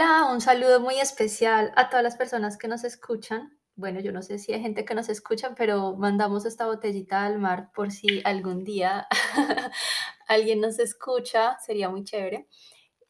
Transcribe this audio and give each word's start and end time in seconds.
Un 0.00 0.40
saludo 0.40 0.80
muy 0.80 0.98
especial 0.98 1.72
a 1.76 1.90
todas 1.90 2.02
las 2.02 2.16
personas 2.16 2.56
que 2.56 2.68
nos 2.68 2.84
escuchan. 2.84 3.58
Bueno, 3.76 4.00
yo 4.00 4.12
no 4.12 4.22
sé 4.22 4.38
si 4.38 4.50
hay 4.50 4.62
gente 4.62 4.86
que 4.86 4.94
nos 4.94 5.10
escucha, 5.10 5.54
pero 5.54 5.94
mandamos 5.94 6.46
esta 6.46 6.64
botellita 6.64 7.26
al 7.26 7.38
mar 7.38 7.70
por 7.74 7.90
si 7.90 8.22
algún 8.24 8.64
día 8.64 9.06
alguien 10.26 10.62
nos 10.62 10.78
escucha, 10.78 11.58
sería 11.58 11.90
muy 11.90 12.04
chévere. 12.04 12.48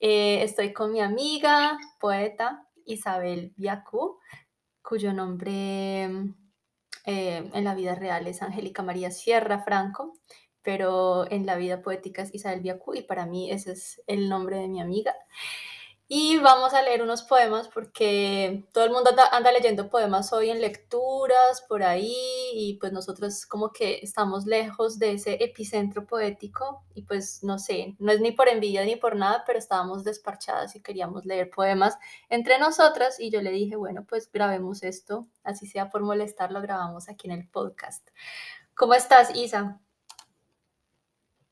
Eh, 0.01 0.43
estoy 0.43 0.73
con 0.73 0.91
mi 0.91 1.01
amiga, 1.01 1.79
poeta 2.01 2.67
Isabel 2.85 3.53
Biacú, 3.57 4.19
cuyo 4.83 5.13
nombre 5.13 6.07
eh, 7.05 7.51
en 7.55 7.65
la 7.65 7.77
vida 7.77 7.95
real 7.95 8.27
es 8.27 8.43
Angélica 8.43 8.83
María 8.83 9.13
Sierra 9.13 9.63
Franco, 9.63 10.19
pero 10.61 11.31
en 11.31 11.47
la 11.47 11.55
vida 11.55 11.83
poética 11.83 12.23
es 12.23 12.35
Isabel 12.35 12.63
Biacú 12.63 12.97
y 12.97 13.03
para 13.03 13.27
mí 13.27 13.53
ese 13.53 13.73
es 13.73 14.03
el 14.09 14.29
nombre 14.29 14.57
de 14.57 14.67
mi 14.67 14.81
amiga. 14.81 15.15
Y 16.13 16.39
vamos 16.39 16.75
a 16.75 16.83
leer 16.83 17.03
unos 17.03 17.23
poemas 17.23 17.69
porque 17.69 18.65
todo 18.73 18.83
el 18.83 18.91
mundo 18.91 19.13
anda, 19.31 19.53
leyendo 19.53 19.89
poemas 19.89 20.33
hoy 20.33 20.51
en 20.51 20.61
lecturas 20.61 21.63
por 21.69 21.85
ahí 21.85 22.17
y 22.53 22.79
pues 22.81 22.91
nosotros 22.91 23.47
como 23.47 23.71
que 23.73 24.01
estamos 24.03 24.45
lejos 24.45 24.99
de 24.99 25.13
ese 25.13 25.35
epicentro 25.41 26.09
poético 26.09 26.85
y 26.97 27.03
pues 27.03 27.45
no 27.45 27.61
sé, 27.61 27.95
no 28.01 28.11
es 28.11 28.21
ni 28.21 28.33
por 28.33 28.49
envidia 28.49 28.85
ni 28.85 28.97
por 28.97 29.15
nada, 29.15 29.45
pero 29.47 29.61
estábamos 29.61 30.03
desparchadas 30.03 30.75
y 30.75 30.83
queríamos 30.83 31.27
leer 31.27 31.49
poemas 31.49 31.97
entre 32.29 32.59
nosotras 32.59 33.21
y 33.21 33.31
yo 33.31 33.41
le 33.41 33.53
dije, 33.53 33.77
bueno, 33.77 34.05
pues 34.05 34.33
grabemos 34.33 34.83
esto, 34.83 35.29
así 35.45 35.69
sea 35.69 35.91
por 35.91 36.03
molestar, 36.03 36.51
lo 36.51 36.61
grabamos 36.61 37.09
aquí 37.09 37.29
en 37.29 37.39
el 37.39 37.49
podcast. 37.49 38.11
¿Cómo 38.75 38.95
estás, 38.95 39.31
Isa? 39.37 39.79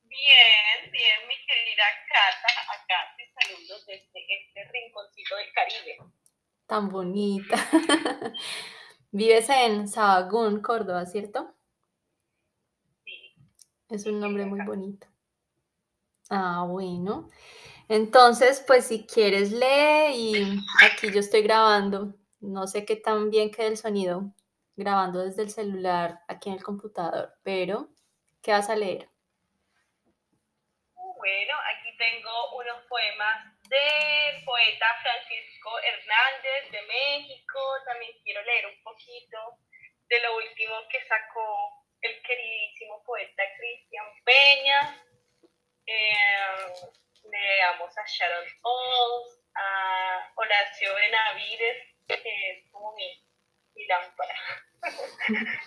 Bien, 0.02 0.90
bien, 0.90 1.28
mi 1.28 1.46
querida 1.46 1.84
Cata, 2.08 3.17
te 3.38 3.54
saludo 3.54 3.74
desde 3.86 4.02
este 4.04 4.70
rinconcito 4.72 5.36
del 5.36 5.52
Caribe. 5.52 6.12
Tan 6.66 6.88
bonita. 6.88 7.56
Vives 9.10 9.48
en 9.48 9.88
Sahagún, 9.88 10.60
Córdoba, 10.60 11.06
¿cierto? 11.06 11.54
Sí. 13.04 13.34
Es 13.88 14.06
un 14.06 14.20
nombre 14.20 14.44
muy 14.44 14.60
bonito. 14.66 15.06
Ah, 16.30 16.66
bueno. 16.68 17.30
Entonces, 17.88 18.62
pues 18.66 18.84
si 18.86 19.06
quieres 19.06 19.50
lee 19.50 20.14
y 20.14 20.60
aquí 20.84 21.10
yo 21.10 21.20
estoy 21.20 21.42
grabando. 21.42 22.14
No 22.40 22.66
sé 22.66 22.84
qué 22.84 22.96
tan 22.96 23.30
bien 23.30 23.50
queda 23.50 23.66
el 23.66 23.76
sonido 23.76 24.32
grabando 24.76 25.24
desde 25.24 25.42
el 25.42 25.50
celular 25.50 26.20
aquí 26.28 26.50
en 26.50 26.56
el 26.56 26.62
computador, 26.62 27.34
pero 27.42 27.88
¿qué 28.40 28.52
vas 28.52 28.70
a 28.70 28.76
leer? 28.76 29.10
Bueno, 30.94 31.52
aquí 31.74 31.77
tengo 31.98 32.52
unos 32.54 32.84
poemas 32.86 33.60
del 33.68 34.44
poeta 34.44 34.86
Francisco 35.02 35.70
Hernández 35.80 36.70
de 36.70 36.82
México. 36.82 37.60
También 37.84 38.12
quiero 38.22 38.42
leer 38.42 38.66
un 38.66 38.82
poquito 38.82 39.58
de 40.08 40.20
lo 40.20 40.36
último 40.36 40.76
que 40.88 41.04
sacó 41.06 41.84
el 42.00 42.22
queridísimo 42.22 43.02
poeta 43.04 43.42
Cristian 43.58 44.06
Peña. 44.24 45.04
Eh, 45.86 46.72
leamos 47.24 47.98
a 47.98 48.04
Sharon 48.06 48.46
Oz, 48.62 49.40
a 49.54 50.32
Horacio 50.36 50.94
Benavides, 50.94 51.96
que 52.06 52.50
es 52.50 52.70
como 52.70 52.94
mi, 52.94 53.26
mi 53.74 53.86
lámpara. 53.86 54.34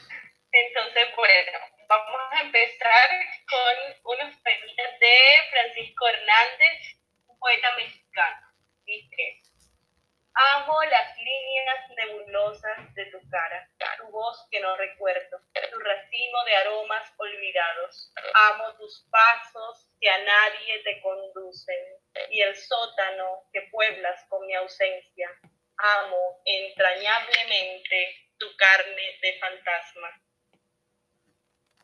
Entonces, 0.54 1.16
bueno, 1.16 1.60
vamos 1.92 2.22
a 2.32 2.42
empezar 2.44 3.10
con 3.50 4.14
unos 4.14 4.38
poemitas 4.38 5.00
de 5.02 5.18
Francisco 5.50 6.08
Hernández, 6.08 6.96
un 7.28 7.38
poeta 7.38 7.76
mexicano. 7.76 8.48
Dice, 8.86 9.42
amo 10.34 10.82
las 10.86 11.18
líneas 11.18 11.90
nebulosas 11.98 12.96
de 12.96 13.06
tu 13.08 13.20
cara, 13.30 13.70
tu 13.98 14.08
voz 14.10 14.48
que 14.50 14.62
no 14.62 14.78
recuerdo, 14.78 15.42
tu 15.70 15.80
racimo 15.80 16.46
de 16.46 16.56
aromas 16.56 17.14
olvidados. 17.18 18.14
Amo 18.36 18.74
tus 18.78 19.06
pasos 19.12 19.92
que 20.00 20.10
a 20.10 20.18
nadie 20.18 20.80
te 20.86 21.02
conducen 21.02 21.86
y 22.30 22.40
el 22.40 22.56
sótano 22.56 23.44
que 23.52 23.64
pueblas 23.64 24.26
con 24.30 24.48
mi 24.48 24.54
ausencia. 24.54 25.30
Amo 25.76 26.42
entrañablemente 26.46 28.30
tu 28.38 28.48
carne 28.56 29.20
de 29.22 29.40
fantasma 29.40 30.22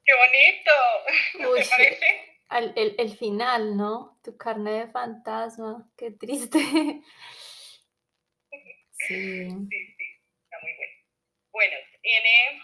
¡Qué 0.07 0.13
bonito! 0.15 0.71
¿Te 1.33 1.69
parece? 1.69 2.39
el, 2.49 2.95
el, 2.97 3.17
final, 3.17 3.75
¿no? 3.75 4.17
Tu 4.23 4.37
carne 4.37 4.71
de 4.71 4.87
fantasma, 4.87 5.89
qué 5.97 6.11
triste. 6.11 6.59
Sí. 8.99 9.47
Sí, 9.47 9.95
sí, 9.95 10.05
está 10.43 10.57
muy 10.59 10.73
bueno. 10.75 10.93
Bueno, 11.51 11.77
tiene, 12.01 12.59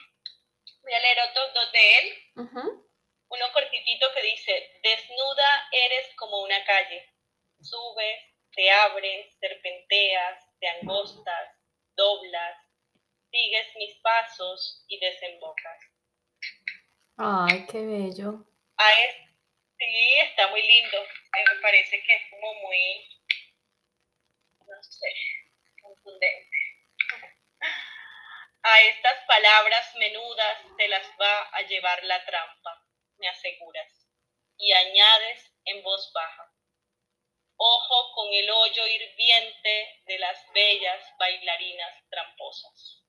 voy 0.81 0.93
a 0.93 0.99
leer 0.99 1.17
otros 1.29 1.53
dos 1.53 1.71
de 1.71 1.97
él. 1.99 2.13
Uno 3.29 3.45
cortitito 3.53 4.07
que 4.15 4.21
dice, 4.23 4.79
desnuda 4.81 5.69
eres 5.71 6.13
como 6.15 6.41
una 6.41 6.65
calle, 6.65 7.07
subes, 7.61 8.19
te 8.51 8.69
abres, 8.71 9.37
serpenteas, 9.39 10.43
te 10.59 10.67
angostas, 10.67 11.49
doblas, 11.95 12.57
sigues 13.29 13.67
mis 13.75 13.95
pasos 14.01 14.83
y 14.87 14.99
desembocas. 14.99 15.92
Ay, 17.17 17.67
qué 17.67 17.79
bello. 17.85 18.43
Ah, 18.77 18.91
sí, 19.77 20.13
está 20.21 20.47
muy 20.47 20.61
lindo. 20.61 20.97
me 20.99 21.61
parece 21.61 22.01
que 22.01 22.15
es 22.15 22.21
como 22.31 22.53
muy, 22.55 23.07
no 24.65 24.83
sé, 24.83 25.13
contundente. 25.81 26.57
A 28.63 28.81
estas 28.81 29.25
palabras 29.27 29.95
menudas 29.95 30.57
te 30.77 30.87
las 30.87 31.05
va 31.21 31.49
a 31.51 31.61
llevar 31.63 32.03
la 32.05 32.25
trampa, 32.25 32.83
me 33.17 33.27
aseguras, 33.27 34.07
y 34.57 34.71
añades 34.71 35.53
en 35.65 35.83
voz 35.83 36.11
baja. 36.13 36.51
Ojo 37.57 38.13
con 38.15 38.33
el 38.33 38.49
hoyo 38.49 38.87
hirviente 38.87 40.01
de 40.05 40.17
las 40.17 40.51
bellas 40.53 41.13
bailarinas 41.19 42.09
tramposas. 42.09 43.02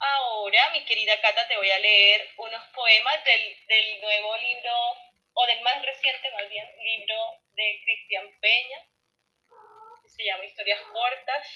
Ahora, 0.00 0.70
mi 0.70 0.84
querida 0.84 1.20
Cata, 1.20 1.48
te 1.48 1.56
voy 1.56 1.70
a 1.70 1.78
leer 1.80 2.30
unos 2.36 2.64
poemas 2.68 3.24
del, 3.24 4.00
nuevo 4.00 4.36
libro, 4.36 4.72
o 5.32 5.46
del 5.46 5.60
más 5.62 5.84
reciente, 5.84 6.30
más 6.30 6.48
bien, 6.48 6.66
libro 6.80 7.16
de 7.54 7.80
Cristian 7.84 8.38
Peña, 8.40 8.78
que 10.02 10.08
se 10.08 10.24
llama 10.24 10.44
Historias 10.44 10.80
Cortas. 10.92 11.48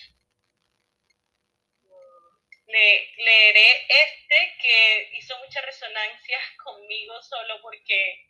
Le, 2.67 3.15
leeré 3.17 3.87
este 3.89 4.57
que 4.61 5.11
hizo 5.13 5.39
muchas 5.39 5.65
resonancias 5.65 6.43
conmigo 6.65 7.23
solo 7.23 7.61
porque 7.61 8.27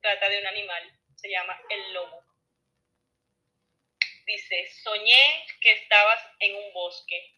trata 0.00 0.28
de 0.28 0.40
un 0.40 0.46
animal, 0.46 0.92
se 1.16 1.30
llama 1.30 1.58
el 1.70 1.92
lobo. 1.94 2.22
Dice, 4.26 4.70
soñé 4.82 5.46
que 5.60 5.72
estabas 5.72 6.20
en 6.40 6.54
un 6.54 6.72
bosque 6.74 7.33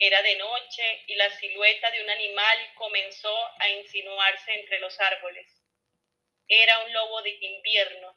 era 0.00 0.22
de 0.22 0.36
noche 0.36 1.02
y 1.08 1.16
la 1.16 1.28
silueta 1.38 1.90
de 1.90 2.02
un 2.02 2.10
animal 2.10 2.72
comenzó 2.76 3.36
a 3.58 3.68
insinuarse 3.70 4.54
entre 4.54 4.78
los 4.78 4.98
árboles. 5.00 5.46
Era 6.46 6.84
un 6.84 6.92
lobo 6.92 7.20
de 7.22 7.30
invierno. 7.30 8.16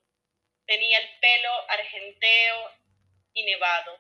Tenía 0.68 1.00
el 1.00 1.20
pelo 1.20 1.70
argenteo 1.70 2.72
y 3.34 3.44
nevado. 3.44 4.00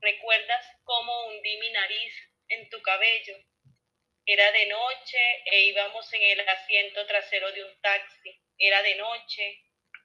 ¿Recuerdas 0.00 0.66
cómo 0.82 1.26
hundí 1.28 1.56
mi 1.58 1.70
nariz 1.70 2.12
en 2.48 2.68
tu 2.68 2.82
cabello? 2.82 3.36
Era 4.26 4.50
de 4.50 4.66
noche 4.66 5.42
e 5.46 5.64
íbamos 5.66 6.12
en 6.12 6.22
el 6.22 6.48
asiento 6.48 7.06
trasero 7.06 7.52
de 7.52 7.64
un 7.64 7.80
taxi. 7.82 8.36
Era 8.58 8.82
de 8.82 8.96
noche 8.96 9.60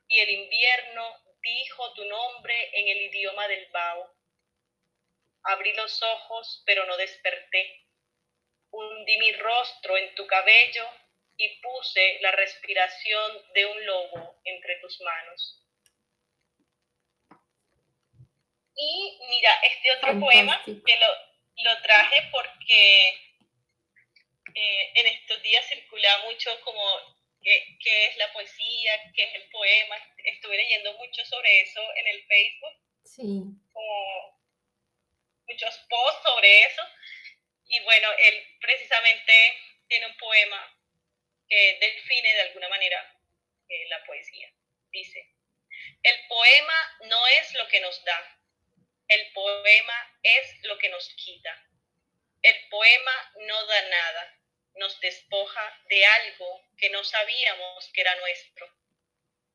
y 0.08 0.20
el 0.20 0.30
invierno 0.30 1.16
dijo 1.42 1.94
tu 1.94 2.06
nombre 2.06 2.70
en 2.74 2.88
el 2.90 3.02
idioma 3.08 3.48
del 3.48 3.66
Bao 3.72 4.19
Abrí 5.50 5.74
los 5.74 6.04
ojos, 6.04 6.62
pero 6.64 6.86
no 6.86 6.96
desperté. 6.96 7.84
Hundí 8.70 9.18
mi 9.18 9.32
rostro 9.34 9.98
en 9.98 10.14
tu 10.14 10.28
cabello 10.28 10.88
y 11.38 11.60
puse 11.60 12.20
la 12.22 12.32
respiración 12.34 13.52
de 13.56 13.66
un 13.66 13.86
lobo 13.86 14.40
entre 14.44 14.76
tus 14.76 15.02
manos. 15.02 15.66
Y 18.76 19.20
mira, 19.28 19.52
este 19.64 19.92
otro 19.98 20.20
poema 20.20 20.62
que 20.64 20.74
lo, 20.76 21.82
traje 21.82 22.30
porque 22.32 23.10
eh, 24.54 24.92
en 24.96 25.08
estos 25.08 25.42
días 25.42 25.66
circula 25.68 26.26
mucho 26.26 26.52
como 26.62 26.84
qué, 27.42 27.76
qué, 27.84 28.06
es 28.06 28.18
la 28.18 28.32
poesía, 28.34 29.02
qué 29.16 29.24
es 29.24 29.36
el 29.36 29.50
poema. 29.50 29.96
Estuve 30.26 30.58
leyendo 30.58 30.94
mucho 30.94 31.26
sobre 31.26 31.62
eso 31.62 31.82
en 31.96 32.08
el 32.08 32.24
Facebook. 32.28 32.78
Sí. 33.04 33.42
Como 33.74 34.39
muchos 35.50 35.78
posts 35.90 36.24
sobre 36.24 36.64
eso. 36.64 36.82
Y 37.66 37.80
bueno, 37.82 38.10
él 38.18 38.58
precisamente 38.62 39.58
tiene 39.88 40.06
un 40.06 40.18
poema 40.18 40.78
que 41.48 41.78
define 41.82 42.34
de 42.34 42.42
alguna 42.42 42.70
manera 42.70 43.16
eh, 43.68 43.88
la 43.90 44.04
poesía. 44.06 44.52
Dice, 44.92 45.28
El 46.04 46.28
poema 46.28 46.98
no 47.02 47.28
es 47.28 47.54
lo 47.56 47.68
que 47.68 47.80
nos 47.82 48.04
da, 48.04 48.40
el 49.08 49.32
poema 49.34 50.20
es 50.24 50.64
lo 50.64 50.78
que 50.78 50.90
nos 50.90 51.08
quita. 51.16 51.66
El 52.42 52.70
poema 52.70 53.32
no 53.42 53.66
da 53.66 53.82
nada, 53.82 54.40
nos 54.76 55.00
despoja 55.02 55.82
de 55.90 56.06
algo 56.06 56.64
que 56.78 56.90
no 56.90 57.04
sabíamos 57.04 57.92
que 57.92 58.02
era 58.02 58.16
nuestro. 58.16 58.72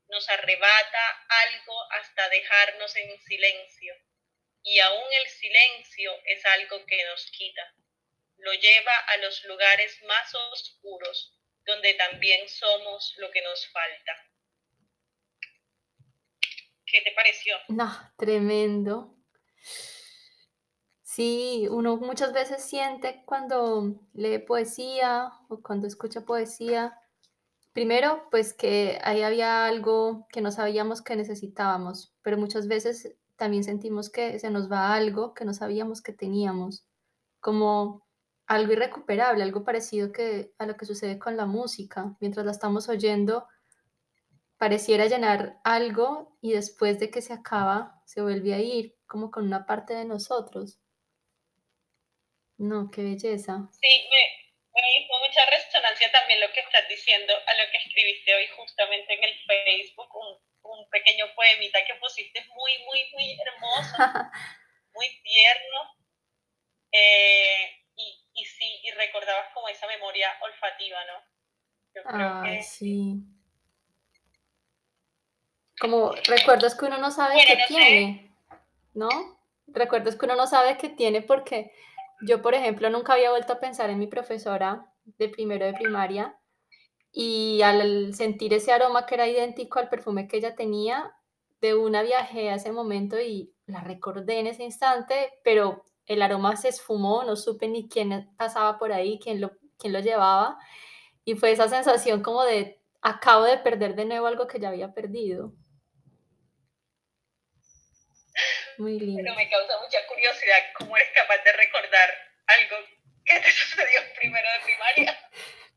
Nos 0.07 0.29
arrebata 0.29 1.25
algo 1.27 1.91
hasta 1.93 2.29
dejarnos 2.29 2.95
en 2.95 3.19
silencio. 3.21 3.95
Y 4.67 4.79
aún 4.79 5.03
el 5.21 5.29
silencio 5.29 6.11
es 6.25 6.43
algo 6.43 6.83
que 6.87 6.97
nos 7.05 7.29
quita. 7.29 7.61
Lo 8.37 8.51
lleva 8.51 8.97
a 9.09 9.17
los 9.17 9.45
lugares 9.45 10.01
más 10.07 10.33
oscuros, 10.51 11.39
donde 11.67 11.93
también 11.93 12.49
somos 12.49 13.13
lo 13.17 13.29
que 13.29 13.43
nos 13.43 13.67
falta. 13.67 14.11
¿Qué 16.83 16.99
te 17.01 17.11
pareció? 17.11 17.55
No, 17.67 17.91
tremendo. 18.17 19.15
Sí, 21.03 21.67
uno 21.69 21.97
muchas 21.97 22.33
veces 22.33 22.67
siente 22.67 23.23
cuando 23.25 24.01
lee 24.13 24.39
poesía 24.39 25.29
o 25.47 25.61
cuando 25.61 25.85
escucha 25.85 26.21
poesía, 26.21 26.99
primero, 27.71 28.27
pues 28.31 28.53
que 28.53 28.99
ahí 29.03 29.21
había 29.21 29.67
algo 29.67 30.27
que 30.31 30.41
no 30.41 30.51
sabíamos 30.51 31.03
que 31.03 31.15
necesitábamos, 31.15 32.15
pero 32.23 32.37
muchas 32.37 32.67
veces 32.67 33.15
también 33.35 33.63
sentimos 33.63 34.09
que 34.09 34.39
se 34.39 34.49
nos 34.49 34.71
va 34.71 34.93
algo 34.93 35.33
que 35.33 35.45
no 35.45 35.53
sabíamos 35.53 36.01
que 36.01 36.13
teníamos, 36.13 36.87
como 37.39 38.05
algo 38.47 38.73
irrecuperable, 38.73 39.43
algo 39.43 39.63
parecido 39.63 40.11
a 40.57 40.65
lo 40.65 40.77
que 40.77 40.85
sucede 40.85 41.19
con 41.19 41.35
la 41.37 41.45
música. 41.45 42.15
Mientras 42.19 42.45
la 42.45 42.51
estamos 42.51 42.89
oyendo, 42.89 43.47
pareciera 44.57 45.07
llenar 45.07 45.57
algo 45.63 46.37
y 46.41 46.53
después 46.53 46.99
de 46.99 47.09
que 47.09 47.21
se 47.21 47.33
acaba, 47.33 48.01
se 48.05 48.21
vuelve 48.21 48.53
a 48.53 48.59
ir, 48.59 48.95
como 49.07 49.31
con 49.31 49.45
una 49.45 49.65
parte 49.65 49.93
de 49.93 50.05
nosotros. 50.05 50.79
No, 52.57 52.89
qué 52.89 53.03
belleza. 53.03 53.67
Sí, 53.71 54.07
me, 54.09 54.81
hizo 54.99 55.13
mucha 55.19 55.45
resonancia 55.49 56.11
también 56.11 56.39
lo 56.39 56.47
que 56.53 56.61
estás 56.61 56.87
diciendo 56.87 57.33
a 57.33 57.53
lo 57.53 57.71
que 57.71 57.77
escribiste 57.77 58.33
hoy 58.33 58.47
justamente 58.55 59.13
en 59.13 59.23
el 59.23 59.35
Facebook, 59.45 60.07
un 60.65 60.89
pequeño 60.89 61.25
poemita 61.35 61.79
que 61.85 61.95
pusiste 61.95 62.45
muy, 62.55 62.71
muy, 62.85 63.11
muy 63.13 63.37
hermoso, 63.39 63.97
muy 64.93 65.07
tierno. 65.23 65.77
Eh, 66.91 67.83
y, 67.95 68.23
y, 68.33 68.45
sí, 68.45 68.79
y 68.83 68.91
recordabas 68.91 69.53
como 69.53 69.67
esa 69.69 69.87
memoria 69.87 70.27
olfativa, 70.41 70.97
¿no? 71.05 71.35
Yo 71.95 72.03
creo 72.03 72.43
que... 72.43 72.63
sí. 72.63 73.15
Como 75.79 76.13
recuerdos 76.13 76.75
que 76.75 76.85
uno 76.85 76.97
no 76.97 77.11
sabe 77.11 77.35
que 77.45 77.57
tiene, 77.67 78.31
¿no? 78.93 79.09
Recuerdos 79.67 80.15
que 80.15 80.25
uno 80.25 80.35
no 80.35 80.47
sabe 80.47 80.77
que 80.77 80.89
tiene 80.89 81.21
porque 81.21 81.71
yo, 82.21 82.41
por 82.41 82.53
ejemplo, 82.53 82.89
nunca 82.89 83.13
había 83.13 83.29
vuelto 83.29 83.53
a 83.53 83.59
pensar 83.59 83.89
en 83.89 83.99
mi 83.99 84.07
profesora 84.07 84.89
de 85.03 85.27
primero 85.27 85.65
de 85.65 85.73
primaria 85.73 86.37
y 87.17 87.61
al 87.61 88.13
sentir 88.13 88.53
ese 88.53 88.73
aroma 88.73 89.05
que 89.05 89.15
era 89.15 89.25
idéntico 89.25 89.79
al 89.79 89.87
perfume 89.87 90.27
que 90.27 90.35
ella 90.35 90.53
tenía, 90.53 91.15
de 91.61 91.73
una 91.73 92.03
viajé 92.03 92.49
a 92.49 92.55
ese 92.55 92.73
momento 92.73 93.17
y 93.21 93.55
la 93.67 93.79
recordé 93.79 94.39
en 94.39 94.47
ese 94.47 94.63
instante, 94.63 95.31
pero 95.41 95.85
el 96.07 96.21
aroma 96.21 96.57
se 96.57 96.67
esfumó, 96.67 97.23
no 97.23 97.37
supe 97.37 97.69
ni 97.69 97.87
quién 97.87 98.35
pasaba 98.35 98.77
por 98.77 98.91
ahí, 98.91 99.17
quién 99.23 99.39
lo, 99.39 99.53
quién 99.79 99.93
lo 99.93 100.01
llevaba, 100.01 100.57
y 101.23 101.35
fue 101.35 101.51
esa 101.51 101.69
sensación 101.69 102.21
como 102.21 102.43
de 102.43 102.81
acabo 103.01 103.45
de 103.45 103.59
perder 103.59 103.95
de 103.95 104.03
nuevo 104.03 104.27
algo 104.27 104.45
que 104.45 104.59
ya 104.59 104.67
había 104.67 104.93
perdido. 104.93 105.53
Muy 108.77 108.99
lindo. 108.99 109.21
Pero 109.23 109.35
me 109.35 109.49
causa 109.49 109.73
mucha 109.81 109.99
curiosidad 110.09 110.57
cómo 110.77 110.97
eres 110.97 111.07
capaz 111.15 111.41
de 111.45 111.53
recordar 111.53 112.09
algo 112.47 112.75
que 113.23 113.39
te 113.39 113.51
sucedió 113.53 114.01
primero 114.19 114.47
de 114.51 114.65
primaria. 114.65 115.17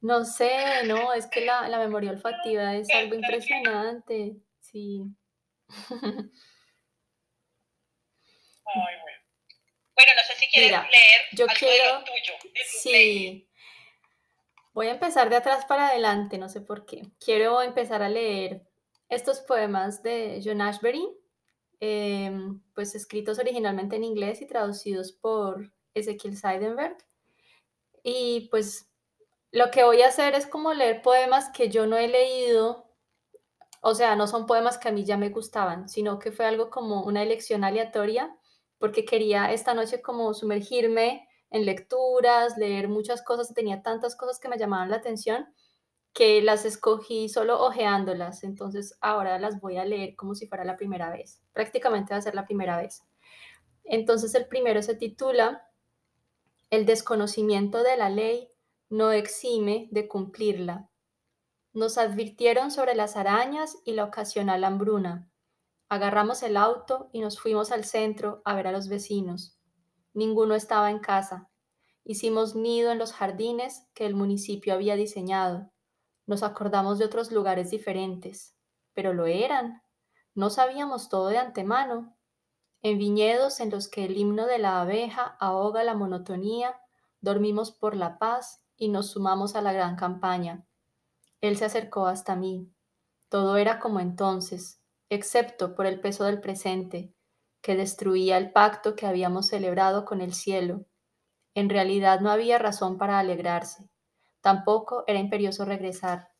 No 0.01 0.25
sé, 0.25 0.85
no, 0.87 1.13
es 1.13 1.27
que 1.27 1.45
la, 1.45 1.69
la 1.69 1.79
memoria 1.79 2.11
olfativa 2.11 2.77
es 2.77 2.89
algo 2.91 3.15
impresionante, 3.15 4.37
sí. 4.61 5.03
Ay, 8.71 8.95
bueno. 9.03 9.19
bueno, 9.97 10.13
no 10.17 10.23
sé 10.27 10.35
si 10.37 10.47
quieres 10.53 10.71
leer 10.71 11.21
yo 11.33 11.45
algo 11.45 11.55
quiero, 11.59 12.05
tuyo. 12.05 12.53
sí. 12.67 13.49
Voy 14.75 14.87
a 14.89 14.93
empezar 14.93 15.29
de 15.31 15.37
atrás 15.37 15.65
para 15.65 15.89
adelante, 15.89 16.39
no 16.39 16.49
sé 16.49 16.61
por 16.61 16.87
qué. 16.87 17.03
Quiero 17.19 17.63
empezar 17.63 18.03
a 18.03 18.09
leer 18.09 18.63
estos 19.09 19.41
poemas 19.41 20.03
de 20.03 20.41
John 20.45 20.61
Ashbery, 20.61 21.09
Em, 21.81 22.61
pues 22.75 22.95
escritos 22.97 23.39
originalmente 23.39 23.97
en 23.97 24.03
inglés 24.05 24.43
y 24.43 24.47
traducidos 24.47 25.13
por 25.13 25.73
Ezequiel 25.95 26.37
Seidenberg. 26.37 26.97
Y 28.03 28.49
pues 28.51 28.88
lo 29.51 29.71
que 29.71 29.85
voy 29.85 30.03
a 30.03 30.09
hacer 30.09 30.35
es 30.35 30.47
como 30.47 30.75
leer 30.75 31.03
poemas 31.03 31.51
que 31.51 31.69
yo 31.69 31.87
no 31.87 31.97
he 31.97 32.09
leído, 32.09 32.87
o 33.81 33.95
sea, 33.95 34.17
no 34.17 34.27
son 34.27 34.47
poemas 34.47 34.79
que 34.79 34.89
a 34.89 34.93
mí 34.93 35.05
ya 35.05 35.17
me 35.17 35.31
gustaban, 35.31 35.89
sino 35.89 36.19
que 36.19 36.33
fue 36.33 36.47
algo 36.47 36.71
como 36.71 37.03
una 37.05 37.23
elección 37.23 37.65
aleatoria, 37.65 38.37
porque 38.79 39.05
quería 39.05 39.53
esta 39.53 39.75
noche 39.75 40.03
como 40.03 40.35
sumergirme 40.35 41.29
en 41.51 41.65
lecturas, 41.65 42.57
leer 42.59 42.89
muchas 42.89 43.23
cosas, 43.23 43.55
tenía 43.55 43.83
tantas 43.83 44.17
cosas 44.17 44.39
que 44.39 44.49
me 44.49 44.59
llamaban 44.59 44.91
la 44.91 44.97
atención 44.97 45.47
que 46.13 46.43
las 46.43 46.65
escogí 46.65 47.29
solo 47.29 47.63
ojeándolas, 47.65 48.43
entonces 48.43 48.97
ahora 49.01 49.39
las 49.39 49.61
voy 49.61 49.77
a 49.77 49.85
leer 49.85 50.17
como 50.17 50.35
si 50.35 50.49
fuera 50.49 50.65
la 50.65 50.77
primera 50.77 51.11
vez. 51.11 51.41
Prácticamente 51.53 52.13
va 52.13 52.19
a 52.19 52.23
ser 52.23 52.35
la 52.35 52.45
primera 52.45 52.77
vez. 52.77 53.05
Entonces 53.85 54.35
el 54.35 54.47
primero 54.47 54.83
se 54.83 54.97
titula 54.97 55.63
El 56.71 56.87
desconocimiento 56.87 57.83
de 57.83 57.97
la 57.97 58.11
ley 58.11 58.51
no 58.89 59.13
exime 59.13 59.89
de 59.91 60.09
cumplirla. 60.09 60.91
Nos 61.73 61.99
advirtieron 61.99 62.71
sobre 62.71 62.95
las 62.95 63.17
arañas 63.17 63.77
y 63.85 63.93
la 63.93 64.05
ocasional 64.05 64.65
hambruna. 64.65 65.31
Agarramos 65.89 66.43
el 66.43 66.57
auto 66.57 67.11
y 67.13 67.21
nos 67.21 67.41
fuimos 67.41 67.71
al 67.73 67.85
centro 67.85 68.43
a 68.45 68.55
ver 68.55 68.67
a 68.67 68.73
los 68.73 68.89
vecinos. 68.89 69.59
Ninguno 70.13 70.55
estaba 70.55 70.91
en 70.91 70.99
casa. 70.99 71.51
Hicimos 72.05 72.55
nido 72.55 72.91
en 72.91 72.99
los 72.99 73.13
jardines 73.13 73.87
que 73.95 74.07
el 74.07 74.15
municipio 74.15 74.75
había 74.75 74.97
diseñado 74.97 75.71
nos 76.29 76.43
acordamos 76.43 76.99
de 76.99 77.07
otros 77.07 77.33
lugares 77.33 77.71
diferentes, 77.71 78.55
pero 78.93 79.15
lo 79.15 79.25
eran. 79.25 79.83
No 80.35 80.51
sabíamos 80.51 81.09
todo 81.09 81.29
de 81.29 81.39
antemano. 81.39 82.19
En 82.83 82.99
viñedos 82.99 83.61
en 83.61 83.71
los 83.71 83.89
que 83.89 84.05
el 84.05 84.19
himno 84.19 84.45
de 84.45 84.59
la 84.59 84.83
abeja 84.83 85.39
ahoga 85.41 85.83
la 85.85 85.95
monotonía, 85.95 86.79
dormimos 87.23 87.73
por 87.73 87.97
la 87.97 88.19
paz 88.19 88.63
y 88.79 88.89
nos 88.89 89.11
sumamos 89.11 89.57
a 89.57 89.61
la 89.61 89.73
gran 89.73 89.97
campaña. 89.97 90.65
Él 91.41 91.57
se 91.57 91.67
acercó 91.67 92.07
hasta 92.07 92.37
mí. 92.37 92.73
Todo 93.29 93.57
era 93.57 93.81
como 93.81 94.01
entonces, 94.01 94.81
excepto 95.11 95.75
por 95.75 95.87
el 95.87 96.01
peso 96.01 96.25
del 96.25 96.41
presente, 96.41 97.13
que 97.61 97.77
destruía 97.77 98.39
el 98.39 98.53
pacto 98.53 98.95
que 98.95 99.07
habíamos 99.07 99.49
celebrado 99.49 100.05
con 100.05 100.21
el 100.21 100.33
cielo. 100.33 100.87
En 101.55 101.69
realidad 101.69 102.21
no 102.21 102.31
había 102.31 102.59
razón 102.59 102.97
para 102.97 103.19
alegrarse. 103.19 103.91
Tampoco 104.41 105.05
era 105.07 105.19
imperioso 105.19 105.65
regresar. 105.65 106.31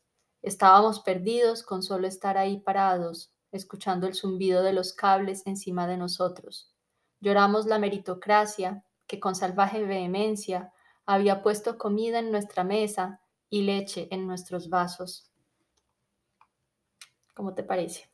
Estábamos 0.41 1.01
perdidos 1.01 1.63
con 1.63 1.83
solo 1.83 2.07
estar 2.07 2.39
ahí 2.39 2.61
parados, 2.61 3.33
escuchando 3.51 4.07
el 4.07 4.15
zumbido 4.15 4.63
de 4.63 4.73
los 4.73 4.93
cables 4.93 5.47
encima 5.47 5.87
de 5.87 5.97
nosotros. 5.97 6.73
Lloramos 7.21 7.67
la 7.67 7.79
meritocracia 7.79 8.85
que 9.07 9.19
con 9.19 9.35
salvaje 9.35 9.85
vehemencia 9.85 10.73
había 11.09 11.43
puesto 11.43 11.79
comida 11.79 12.19
en 12.19 12.31
nuestra 12.31 12.65
mesa 12.65 13.23
y 13.49 13.63
leche 13.63 14.09
en 14.11 14.27
nuestros 14.27 14.69
vasos. 14.69 15.33
¿Cómo 17.33 17.55
te 17.55 17.63
parece? 17.63 18.11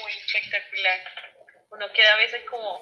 Muy 0.00 0.12
espectacular. 0.24 1.00
Uno 1.72 1.86
queda 1.92 2.14
a 2.14 2.18
veces 2.18 2.42
como 2.48 2.80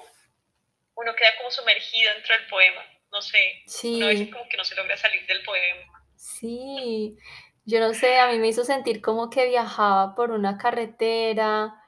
uno 0.95 1.15
queda 1.15 1.29
como 1.39 1.49
sumergido 1.49 2.13
dentro 2.13 2.35
del 2.37 2.47
poema. 2.47 2.81
No 3.11 3.21
sé, 3.23 3.63
sí. 3.65 3.95
uno 3.95 4.09
a 4.09 4.31
como 4.31 4.47
que 4.47 4.57
no 4.57 4.63
se 4.63 4.75
logra 4.75 4.95
salir 4.95 5.25
del 5.25 5.43
poema. 5.43 6.05
Sí, 6.15 7.17
yo 7.65 7.79
no 7.79 7.95
sé, 7.95 8.19
a 8.19 8.27
mí 8.27 8.37
me 8.37 8.49
hizo 8.49 8.63
sentir 8.63 9.01
como 9.01 9.31
que 9.31 9.47
viajaba 9.47 10.13
por 10.13 10.29
una 10.29 10.59
carretera 10.59 11.81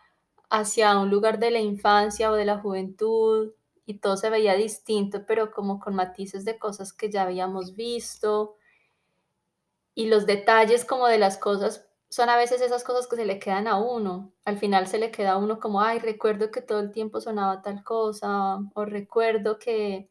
hacia 0.50 0.98
un 1.00 1.10
lugar 1.10 1.39
de 1.39 1.51
la 1.51 1.60
infancia 1.60 2.32
o 2.32 2.36
de 2.36 2.46
la 2.46 2.60
juventud 2.60 3.53
y 3.86 4.00
todo 4.00 4.18
se 4.18 4.29
veía 4.29 4.56
distinto, 4.56 5.25
pero 5.25 5.51
como 5.51 5.79
con 5.79 5.96
matices 5.96 6.46
de 6.46 6.60
cosas 6.60 6.94
que 6.94 7.10
ya 7.12 7.24
habíamos 7.24 7.75
visto 7.75 8.56
y 9.96 10.08
los 10.08 10.25
detalles 10.25 10.86
como 10.86 11.08
de 11.08 11.18
las 11.18 11.38
cosas 11.38 11.86
son 12.10 12.29
a 12.29 12.38
veces 12.38 12.62
esas 12.62 12.84
cosas 12.84 13.08
que 13.08 13.18
se 13.18 13.25
le 13.25 13.38
quedan 13.38 13.68
a 13.68 13.77
uno. 13.77 14.32
Al 14.46 14.58
final 14.58 14.88
se 14.88 14.98
le 14.98 15.12
queda 15.12 15.34
a 15.34 15.38
uno 15.38 15.60
como, 15.60 15.82
ay, 15.82 16.00
recuerdo 16.00 16.51
que 16.51 16.62
todo 16.62 16.79
el 16.79 16.91
tiempo 16.91 17.22
sonaba 17.22 17.62
tal 17.62 17.84
cosa, 17.84 18.60
o 18.74 18.86
recuerdo 18.86 19.60
que 19.60 20.10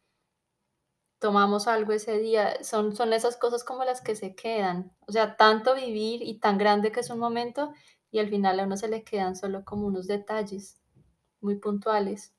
tomamos 1.19 1.67
algo 1.67 1.93
ese 1.93 2.19
día, 2.19 2.63
son, 2.63 2.95
son 2.95 3.13
esas 3.13 3.37
cosas 3.37 3.65
como 3.65 3.85
las 3.85 4.01
que 4.01 4.15
se 4.15 4.35
quedan. 4.35 4.93
O 5.07 5.13
sea, 5.13 5.37
tanto 5.37 5.75
vivir 5.75 6.23
y 6.23 6.39
tan 6.39 6.59
grande 6.59 6.93
que 6.93 7.01
es 7.01 7.11
un 7.11 7.19
momento 7.19 7.73
y 8.11 8.21
al 8.21 8.29
final 8.29 8.61
a 8.61 8.65
uno 8.65 8.77
se 8.77 8.89
le 8.89 9.05
quedan 9.05 9.37
solo 9.37 9.65
como 9.65 9.87
unos 9.87 10.07
detalles 10.07 10.81
muy 11.41 11.57
puntuales. 11.61 12.35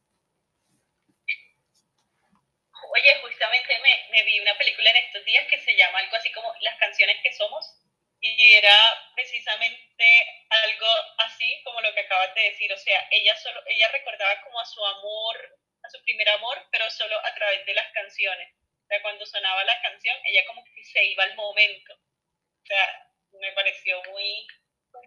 Oye, 2.91 3.21
justamente 3.21 3.79
me, 3.83 4.17
me 4.17 4.23
vi 4.23 4.39
una 4.39 4.57
película 4.57 4.89
en 4.89 4.97
estos 5.05 5.23
días 5.25 5.45
que 5.49 5.59
se 5.61 5.75
llama 5.75 5.99
algo 5.99 6.15
así 6.15 6.31
como 6.31 6.51
Las 6.61 6.77
canciones 6.79 7.17
que 7.21 7.31
somos 7.33 7.79
y 8.21 8.53
era 8.53 8.75
precisamente 9.15 10.05
algo 10.49 10.87
así 11.19 11.61
como 11.63 11.79
lo 11.81 11.93
que 11.93 12.01
acabas 12.01 12.33
de 12.35 12.41
decir, 12.41 12.71
o 12.73 12.77
sea, 12.77 13.07
ella 13.11 13.35
solo 13.37 13.61
ella 13.67 13.87
recordaba 13.91 14.41
como 14.43 14.59
a 14.59 14.65
su 14.65 14.85
amor, 14.85 15.37
a 15.83 15.89
su 15.89 16.03
primer 16.03 16.27
amor, 16.29 16.57
pero 16.71 16.89
solo 16.89 17.17
a 17.17 17.33
través 17.35 17.65
de 17.65 17.73
las 17.73 17.89
canciones. 17.93 18.53
O 18.83 18.87
sea, 18.87 19.01
cuando 19.01 19.25
sonaba 19.25 19.63
la 19.63 19.81
canción, 19.81 20.17
ella 20.25 20.43
como 20.47 20.63
que 20.63 20.83
se 20.83 21.05
iba 21.05 21.23
al 21.23 21.35
momento. 21.35 21.93
O 21.93 22.65
sea, 22.65 23.09
me 23.39 23.51
pareció 23.53 24.01
muy 24.11 24.47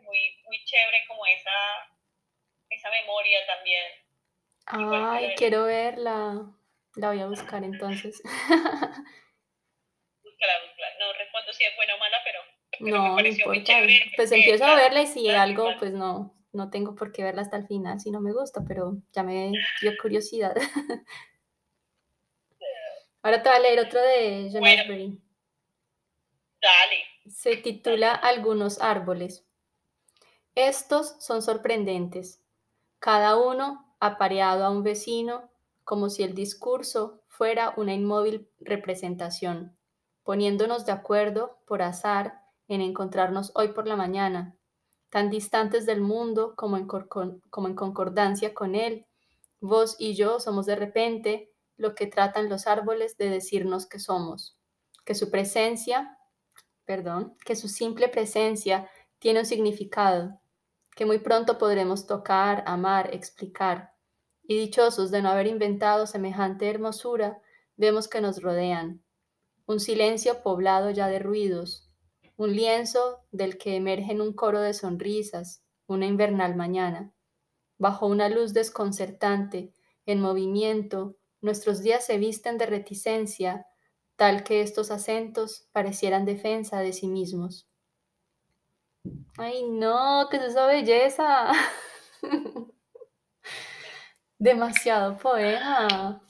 muy 0.00 0.40
muy 0.44 0.64
chévere 0.64 1.04
como 1.08 1.26
esa 1.26 1.50
esa 2.70 2.90
memoria 2.90 3.38
también. 3.46 3.84
Ay, 4.66 5.34
quiero 5.36 5.64
verla. 5.64 6.50
La 6.96 7.08
voy 7.08 7.20
a 7.20 7.26
buscar 7.26 7.64
entonces. 7.64 8.20
búscala, 10.22 10.54
búscala. 10.62 10.88
No 11.00 11.12
respondo 11.12 11.52
si 11.52 11.64
es 11.64 11.76
buena 11.76 11.94
o 11.94 11.98
mala, 11.98 12.16
pero 12.24 12.40
no, 12.80 13.16
no 13.16 13.26
importa. 13.26 13.74
Pues 14.16 14.32
empiezo 14.32 14.64
a 14.64 14.74
verla 14.74 15.02
y 15.02 15.06
si 15.06 15.30
algo, 15.30 15.68
pues 15.78 15.92
no, 15.92 16.34
no 16.52 16.70
tengo 16.70 16.94
por 16.94 17.12
qué 17.12 17.22
verla 17.22 17.42
hasta 17.42 17.56
el 17.56 17.66
final 17.66 18.00
si 18.00 18.10
no 18.10 18.20
me 18.20 18.32
gusta, 18.32 18.62
pero 18.66 18.96
ya 19.12 19.22
me 19.22 19.52
dio 19.80 19.92
curiosidad. 20.00 20.54
Ahora 23.22 23.42
te 23.42 23.48
voy 23.48 23.58
a 23.58 23.60
leer 23.60 23.80
otro 23.80 24.00
de 24.00 24.48
John 24.52 24.60
bueno, 24.60 24.82
Dale. 26.60 27.04
Se 27.26 27.56
titula 27.56 28.12
Algunos 28.12 28.80
árboles. 28.80 29.46
Estos 30.54 31.16
son 31.18 31.40
sorprendentes, 31.40 32.42
cada 32.98 33.36
uno 33.36 33.86
apareado 34.00 34.66
a 34.66 34.70
un 34.70 34.82
vecino, 34.82 35.50
como 35.82 36.10
si 36.10 36.24
el 36.24 36.34
discurso 36.34 37.22
fuera 37.26 37.72
una 37.78 37.94
inmóvil 37.94 38.50
representación, 38.60 39.74
poniéndonos 40.24 40.84
de 40.84 40.92
acuerdo 40.92 41.56
por 41.66 41.80
azar 41.80 42.42
en 42.68 42.82
encontrarnos 42.82 43.50
hoy 43.54 43.68
por 43.68 43.88
la 43.88 43.96
mañana, 43.96 44.54
tan 45.08 45.30
distantes 45.30 45.86
del 45.86 46.02
mundo 46.02 46.54
como 46.54 46.76
en, 46.76 46.86
concordancia 46.86 48.52
con 48.52 48.74
él. 48.74 49.06
Vos 49.58 49.96
y 49.98 50.14
yo 50.14 50.38
somos 50.38 50.66
de 50.66 50.76
repente 50.76 51.50
lo 51.78 51.94
que 51.94 52.06
tratan 52.06 52.50
los 52.50 52.66
árboles 52.66 53.16
de 53.16 53.30
decirnos 53.30 53.86
que 53.86 53.98
somos, 53.98 54.58
que 55.06 55.14
su 55.14 55.30
presencia, 55.30 56.18
perdón, 56.84 57.38
que 57.46 57.56
su 57.56 57.68
simple 57.68 58.08
presencia 58.08 58.90
tiene 59.18 59.40
un 59.40 59.46
significado, 59.46 60.41
que 60.94 61.06
muy 61.06 61.18
pronto 61.18 61.58
podremos 61.58 62.06
tocar, 62.06 62.62
amar, 62.66 63.14
explicar. 63.14 63.94
Y 64.42 64.58
dichosos 64.58 65.10
de 65.10 65.22
no 65.22 65.30
haber 65.30 65.46
inventado 65.46 66.06
semejante 66.06 66.68
hermosura, 66.68 67.40
vemos 67.76 68.08
que 68.08 68.20
nos 68.20 68.42
rodean. 68.42 69.02
Un 69.66 69.80
silencio 69.80 70.42
poblado 70.42 70.90
ya 70.90 71.08
de 71.08 71.18
ruidos, 71.18 71.90
un 72.36 72.54
lienzo 72.54 73.20
del 73.30 73.56
que 73.56 73.76
emergen 73.76 74.20
un 74.20 74.32
coro 74.32 74.60
de 74.60 74.74
sonrisas, 74.74 75.64
una 75.86 76.06
invernal 76.06 76.56
mañana. 76.56 77.12
Bajo 77.78 78.06
una 78.06 78.28
luz 78.28 78.52
desconcertante, 78.52 79.72
en 80.06 80.20
movimiento, 80.20 81.16
nuestros 81.40 81.82
días 81.82 82.04
se 82.04 82.18
visten 82.18 82.58
de 82.58 82.66
reticencia, 82.66 83.66
tal 84.16 84.44
que 84.44 84.60
estos 84.60 84.90
acentos 84.90 85.68
parecieran 85.72 86.24
defensa 86.24 86.80
de 86.80 86.92
sí 86.92 87.08
mismos. 87.08 87.68
¡Ay, 89.38 89.64
no! 89.68 90.28
¿Qué 90.30 90.36
es 90.36 90.44
esa 90.44 90.66
belleza? 90.66 91.52
demasiado 94.38 95.16
poema. 95.18 96.20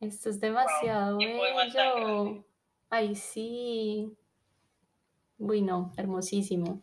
Esto 0.00 0.30
es 0.30 0.40
demasiado 0.40 1.18
bello. 1.18 2.44
Ay, 2.88 3.14
sí. 3.16 4.16
Uy, 5.38 5.62
no, 5.62 5.92
hermosísimo. 5.96 6.82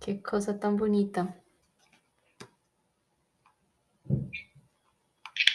Qué 0.00 0.22
cosa 0.22 0.60
tan 0.60 0.76
bonita. 0.76 1.42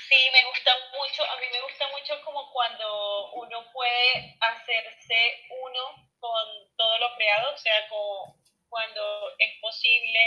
Sí, 0.10 0.20
me 0.32 0.44
gusta 0.50 0.72
mucho, 0.94 1.24
a 1.24 1.40
mí 1.40 1.46
me 1.52 1.62
gusta 1.62 1.86
mucho 1.90 2.13
como 2.25 2.52
cuando 2.52 3.34
uno 3.34 3.58
puede 3.84 4.38
hacerse 4.40 5.44
uno 5.50 6.10
con 6.20 6.44
todo 6.78 6.98
lo 7.00 7.16
creado, 7.16 7.54
o 7.54 7.58
sea, 7.58 7.88
como 7.90 8.40
cuando 8.70 9.02
es 9.38 9.60
posible 9.60 10.20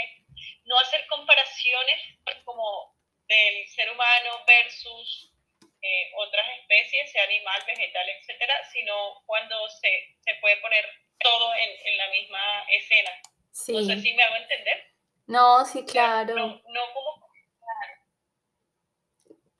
no 0.65 0.77
hacer 0.79 1.07
comparaciones 1.07 2.19
como 2.45 2.95
del 3.27 3.67
ser 3.67 3.89
humano 3.91 4.29
versus 4.45 5.33
eh, 5.81 6.11
otras 6.17 6.45
especies, 6.59 7.11
sea 7.11 7.23
animal, 7.23 7.63
vegetal, 7.65 8.07
etcétera, 8.09 8.63
sino 8.71 9.23
cuando 9.25 9.67
se, 9.69 10.15
se 10.21 10.35
puede 10.39 10.57
poner 10.57 10.85
todo 11.19 11.53
en, 11.55 11.87
en, 11.87 11.97
la 11.97 12.09
misma 12.09 12.63
escena. 12.69 13.11
Sí. 13.51 13.73
No 13.73 13.81
sé 13.81 14.01
si 14.01 14.13
me 14.13 14.23
hago 14.23 14.35
entender. 14.35 14.93
No, 15.25 15.65
sí, 15.65 15.83
claro. 15.83 16.35
No, 16.35 16.61
no 16.67 16.93
como. 16.93 17.27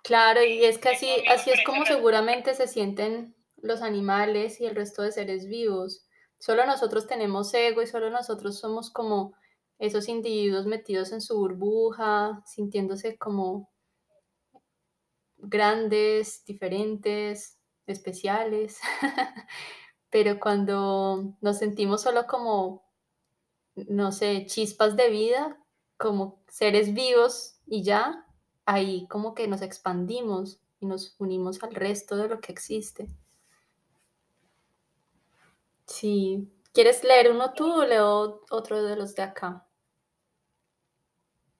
Claro, 0.03 0.41
y 0.41 0.63
es 0.63 0.77
que 0.77 0.89
así, 0.89 1.25
así 1.27 1.51
es 1.51 1.63
como 1.65 1.85
seguramente 1.85 2.53
se 2.53 2.67
sienten 2.67 3.36
los 3.67 3.81
animales 3.81 4.59
y 4.59 4.65
el 4.65 4.75
resto 4.75 5.03
de 5.03 5.11
seres 5.11 5.47
vivos. 5.47 6.07
Solo 6.39 6.65
nosotros 6.65 7.07
tenemos 7.07 7.53
ego 7.53 7.81
y 7.81 7.87
solo 7.87 8.09
nosotros 8.09 8.59
somos 8.59 8.91
como 8.91 9.33
esos 9.79 10.07
individuos 10.07 10.65
metidos 10.65 11.11
en 11.11 11.21
su 11.21 11.37
burbuja, 11.37 12.41
sintiéndose 12.45 13.17
como 13.17 13.69
grandes, 15.37 16.43
diferentes, 16.45 17.59
especiales, 17.85 18.79
pero 20.09 20.39
cuando 20.39 21.37
nos 21.41 21.57
sentimos 21.57 22.01
solo 22.01 22.25
como, 22.27 22.83
no 23.75 24.11
sé, 24.11 24.45
chispas 24.47 24.95
de 24.95 25.09
vida, 25.09 25.63
como 25.97 26.43
seres 26.47 26.93
vivos 26.93 27.59
y 27.65 27.83
ya, 27.83 28.25
ahí 28.65 29.07
como 29.07 29.33
que 29.33 29.47
nos 29.47 29.61
expandimos 29.61 30.59
y 30.79 30.85
nos 30.85 31.15
unimos 31.19 31.61
al 31.63 31.73
resto 31.73 32.17
de 32.17 32.29
lo 32.29 32.41
que 32.41 32.51
existe. 32.51 33.09
Sí. 35.87 36.51
¿Quieres 36.71 37.03
leer 37.03 37.31
uno 37.31 37.53
tú 37.53 37.65
o 37.81 37.83
leo 37.85 38.41
otro 38.51 38.83
de 38.83 38.95
los 38.95 39.15
de 39.15 39.23
acá? 39.23 39.67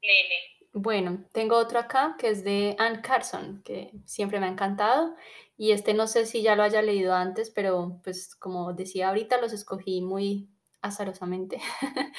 Lele. 0.02 0.36
Bueno, 0.74 1.26
tengo 1.34 1.58
otro 1.58 1.80
acá 1.80 2.16
que 2.20 2.30
es 2.30 2.44
de 2.44 2.76
Anne 2.80 3.02
Carson, 3.02 3.62
que 3.64 3.92
siempre 4.06 4.40
me 4.40 4.46
ha 4.48 4.50
encantado. 4.50 5.16
Y 5.58 5.72
este 5.72 5.94
no 5.94 6.08
sé 6.08 6.26
si 6.26 6.44
ya 6.44 6.56
lo 6.56 6.64
haya 6.64 6.82
leído 6.82 7.14
antes, 7.14 7.50
pero 7.50 8.00
pues 8.04 8.36
como 8.36 8.74
decía 8.74 9.10
ahorita, 9.10 9.42
los 9.42 9.54
escogí 9.54 10.02
muy 10.02 10.50
azarosamente. 10.82 11.60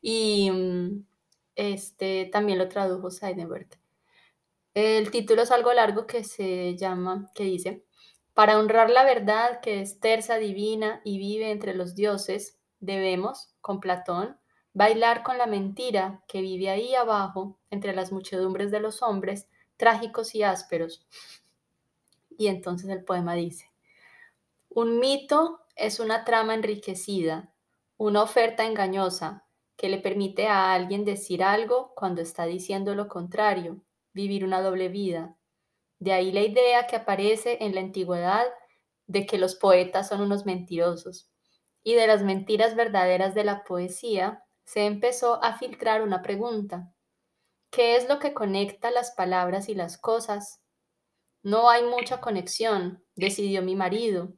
y 0.00 0.50
mm, 0.50 1.04
este 1.56 2.26
también 2.32 2.58
lo 2.58 2.68
tradujo 2.68 3.10
Seidenberg. 3.10 3.68
El 4.74 5.10
título 5.10 5.42
es 5.42 5.50
algo 5.50 5.72
largo 5.72 6.06
que 6.06 6.24
se 6.24 6.76
llama, 6.76 7.30
que 7.34 7.44
dice, 7.44 7.83
para 8.34 8.58
honrar 8.58 8.90
la 8.90 9.04
verdad 9.04 9.60
que 9.60 9.80
es 9.80 10.00
tersa, 10.00 10.36
divina 10.36 11.00
y 11.04 11.18
vive 11.18 11.50
entre 11.50 11.74
los 11.74 11.94
dioses, 11.94 12.58
debemos, 12.80 13.54
con 13.60 13.80
Platón, 13.80 14.36
bailar 14.72 15.22
con 15.22 15.38
la 15.38 15.46
mentira 15.46 16.22
que 16.26 16.42
vive 16.42 16.68
ahí 16.68 16.94
abajo 16.94 17.58
entre 17.70 17.94
las 17.94 18.12
muchedumbres 18.12 18.70
de 18.72 18.80
los 18.80 19.02
hombres 19.02 19.48
trágicos 19.76 20.34
y 20.34 20.42
ásperos. 20.42 21.06
Y 22.36 22.48
entonces 22.48 22.90
el 22.90 23.04
poema 23.04 23.34
dice, 23.34 23.70
un 24.68 24.98
mito 24.98 25.60
es 25.76 26.00
una 26.00 26.24
trama 26.24 26.54
enriquecida, 26.54 27.52
una 27.96 28.22
oferta 28.22 28.64
engañosa 28.64 29.44
que 29.76 29.88
le 29.88 29.98
permite 29.98 30.48
a 30.48 30.72
alguien 30.72 31.04
decir 31.04 31.44
algo 31.44 31.92
cuando 31.94 32.20
está 32.20 32.44
diciendo 32.46 32.96
lo 32.96 33.06
contrario, 33.08 33.80
vivir 34.12 34.44
una 34.44 34.60
doble 34.60 34.88
vida. 34.88 35.36
De 35.98 36.12
ahí 36.12 36.32
la 36.32 36.42
idea 36.42 36.86
que 36.86 36.96
aparece 36.96 37.58
en 37.60 37.74
la 37.74 37.80
antigüedad 37.80 38.46
de 39.06 39.26
que 39.26 39.38
los 39.38 39.54
poetas 39.54 40.08
son 40.08 40.20
unos 40.20 40.46
mentirosos. 40.46 41.30
Y 41.82 41.94
de 41.94 42.06
las 42.06 42.22
mentiras 42.22 42.76
verdaderas 42.76 43.34
de 43.34 43.44
la 43.44 43.64
poesía 43.64 44.42
se 44.64 44.86
empezó 44.86 45.42
a 45.42 45.58
filtrar 45.58 46.02
una 46.02 46.22
pregunta. 46.22 46.92
¿Qué 47.70 47.96
es 47.96 48.08
lo 48.08 48.18
que 48.18 48.32
conecta 48.32 48.90
las 48.90 49.12
palabras 49.12 49.68
y 49.68 49.74
las 49.74 49.98
cosas? 49.98 50.62
No 51.42 51.68
hay 51.68 51.82
mucha 51.82 52.20
conexión, 52.20 53.04
decidió 53.16 53.62
mi 53.62 53.74
marido, 53.74 54.32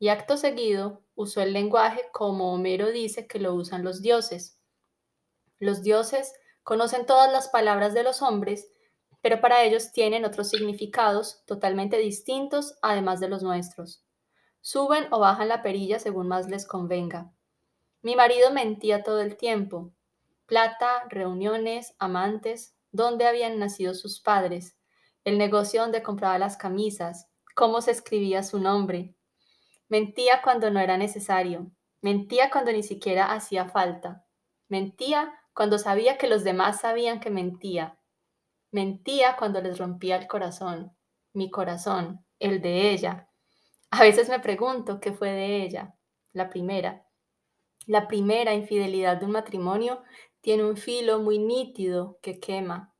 y 0.00 0.08
acto 0.08 0.36
seguido 0.36 1.04
usó 1.14 1.42
el 1.42 1.52
lenguaje 1.52 2.02
como 2.12 2.52
Homero 2.54 2.90
dice 2.90 3.26
que 3.26 3.38
lo 3.38 3.54
usan 3.54 3.84
los 3.84 4.02
dioses. 4.02 4.58
Los 5.58 5.82
dioses 5.82 6.32
conocen 6.62 7.04
todas 7.04 7.30
las 7.30 7.48
palabras 7.48 7.92
de 7.92 8.02
los 8.02 8.22
hombres 8.22 8.72
pero 9.22 9.40
para 9.40 9.62
ellos 9.64 9.92
tienen 9.92 10.24
otros 10.24 10.48
significados 10.48 11.44
totalmente 11.46 11.98
distintos 11.98 12.78
además 12.82 13.20
de 13.20 13.28
los 13.28 13.42
nuestros. 13.42 14.04
Suben 14.60 15.06
o 15.10 15.20
bajan 15.20 15.48
la 15.48 15.62
perilla 15.62 15.98
según 15.98 16.28
más 16.28 16.48
les 16.48 16.66
convenga. 16.66 17.32
Mi 18.02 18.16
marido 18.16 18.50
mentía 18.50 19.02
todo 19.02 19.20
el 19.20 19.36
tiempo. 19.36 19.92
Plata, 20.46 21.04
reuniones, 21.08 21.94
amantes, 21.98 22.74
dónde 22.92 23.26
habían 23.26 23.58
nacido 23.58 23.94
sus 23.94 24.20
padres, 24.20 24.76
el 25.24 25.38
negocio 25.38 25.82
donde 25.82 26.02
compraba 26.02 26.38
las 26.38 26.56
camisas, 26.56 27.28
cómo 27.54 27.82
se 27.82 27.90
escribía 27.90 28.42
su 28.42 28.58
nombre. 28.58 29.14
Mentía 29.88 30.40
cuando 30.42 30.70
no 30.70 30.80
era 30.80 30.96
necesario, 30.96 31.70
mentía 32.00 32.50
cuando 32.50 32.72
ni 32.72 32.82
siquiera 32.82 33.32
hacía 33.32 33.68
falta, 33.68 34.24
mentía 34.68 35.32
cuando 35.52 35.78
sabía 35.78 36.16
que 36.16 36.28
los 36.28 36.42
demás 36.42 36.80
sabían 36.80 37.20
que 37.20 37.30
mentía, 37.30 37.99
mentía 38.70 39.36
cuando 39.36 39.60
les 39.60 39.78
rompía 39.78 40.16
el 40.16 40.26
corazón, 40.26 40.96
mi 41.32 41.50
corazón, 41.50 42.24
el 42.38 42.60
de 42.60 42.90
ella. 42.92 43.28
A 43.90 44.02
veces 44.02 44.28
me 44.28 44.40
pregunto 44.40 45.00
qué 45.00 45.12
fue 45.12 45.30
de 45.30 45.62
ella, 45.62 45.94
la 46.32 46.48
primera. 46.48 47.06
La 47.86 48.06
primera 48.08 48.54
infidelidad 48.54 49.16
de 49.18 49.26
un 49.26 49.32
matrimonio 49.32 50.02
tiene 50.40 50.64
un 50.64 50.76
filo 50.76 51.18
muy 51.20 51.38
nítido 51.38 52.18
que 52.22 52.38
quema. 52.38 52.94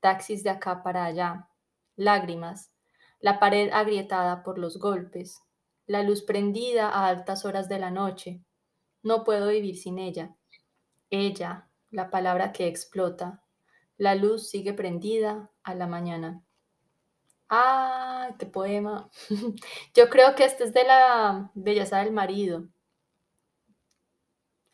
Taxis 0.00 0.42
de 0.44 0.50
acá 0.50 0.82
para 0.82 1.04
allá, 1.04 1.48
lágrimas, 1.96 2.72
la 3.18 3.40
pared 3.40 3.70
agrietada 3.72 4.42
por 4.42 4.58
los 4.58 4.78
golpes, 4.78 5.42
la 5.86 6.02
luz 6.02 6.22
prendida 6.22 6.90
a 6.90 7.08
altas 7.08 7.44
horas 7.44 7.68
de 7.68 7.78
la 7.78 7.90
noche. 7.90 8.42
No 9.02 9.24
puedo 9.24 9.48
vivir 9.48 9.76
sin 9.76 9.98
ella. 9.98 10.36
Ella, 11.10 11.68
la 11.90 12.10
palabra 12.10 12.52
que 12.52 12.66
explota. 12.66 13.42
La 13.98 14.14
luz 14.14 14.50
sigue 14.50 14.72
prendida 14.72 15.50
a 15.62 15.74
la 15.74 15.86
mañana. 15.86 16.42
¡Ah! 17.48 18.30
¡Qué 18.38 18.46
poema! 18.46 19.10
Yo 19.94 20.08
creo 20.10 20.34
que 20.34 20.44
este 20.44 20.64
es 20.64 20.72
de 20.72 20.84
la 20.84 21.50
belleza 21.54 21.98
del 21.98 22.12
marido. 22.12 22.64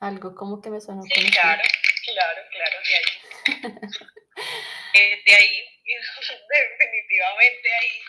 Algo 0.00 0.34
como 0.34 0.60
que 0.60 0.70
me 0.70 0.80
sonó. 0.80 1.02
Sí, 1.02 1.30
claro, 1.30 1.62
claro, 2.04 2.40
claro, 2.50 2.76
de 2.88 3.74
ahí. 3.74 3.80
Eh, 4.94 5.22
de 5.24 5.34
ahí, 5.34 5.64
definitivamente 6.78 7.68
ahí 7.80 8.02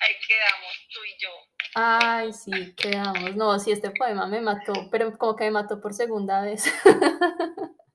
ahí 0.00 0.14
quedamos 0.26 0.72
tú 0.92 1.00
y 1.04 1.22
yo. 1.22 1.30
Ay, 1.74 2.32
sí, 2.32 2.74
quedamos. 2.76 3.36
No, 3.36 3.58
sí, 3.58 3.72
este 3.72 3.90
poema 3.90 4.26
me 4.26 4.40
mató, 4.40 4.72
pero 4.90 5.16
como 5.16 5.36
que 5.36 5.44
me 5.44 5.50
mató 5.52 5.80
por 5.80 5.94
segunda 5.94 6.42
vez. 6.42 6.64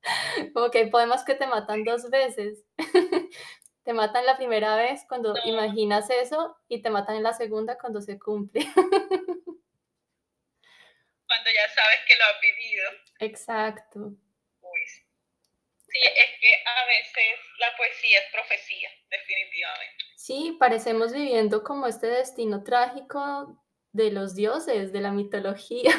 como 0.53 0.69
que 0.71 0.79
hay 0.79 0.89
poemas 0.89 1.23
que 1.23 1.35
te 1.35 1.47
matan 1.47 1.83
dos 1.83 2.09
veces. 2.09 2.63
te 3.83 3.93
matan 3.93 4.25
la 4.25 4.37
primera 4.37 4.75
vez 4.75 5.05
cuando 5.07 5.35
imaginas 5.45 6.09
eso 6.09 6.57
y 6.67 6.81
te 6.81 6.89
matan 6.89 7.17
en 7.17 7.23
la 7.23 7.33
segunda 7.33 7.77
cuando 7.77 8.01
se 8.01 8.17
cumple. 8.19 8.61
cuando 11.27 11.49
ya 11.49 11.67
sabes 11.69 11.99
que 12.07 12.15
lo 12.15 12.25
has 12.25 12.41
vivido. 12.41 12.89
Exacto. 13.19 14.13
Sí, 15.87 15.99
es 16.01 16.39
que 16.41 16.49
a 16.65 16.85
veces 16.87 17.39
la 17.59 17.67
poesía 17.77 18.19
es 18.19 18.25
profecía, 18.31 18.89
definitivamente. 19.11 20.03
Sí, 20.15 20.57
parecemos 20.59 21.13
viviendo 21.13 21.63
como 21.63 21.85
este 21.85 22.07
destino 22.07 22.63
trágico 22.63 23.63
de 23.91 24.09
los 24.09 24.33
dioses, 24.33 24.91
de 24.91 25.01
la 25.01 25.11
mitología. 25.11 25.91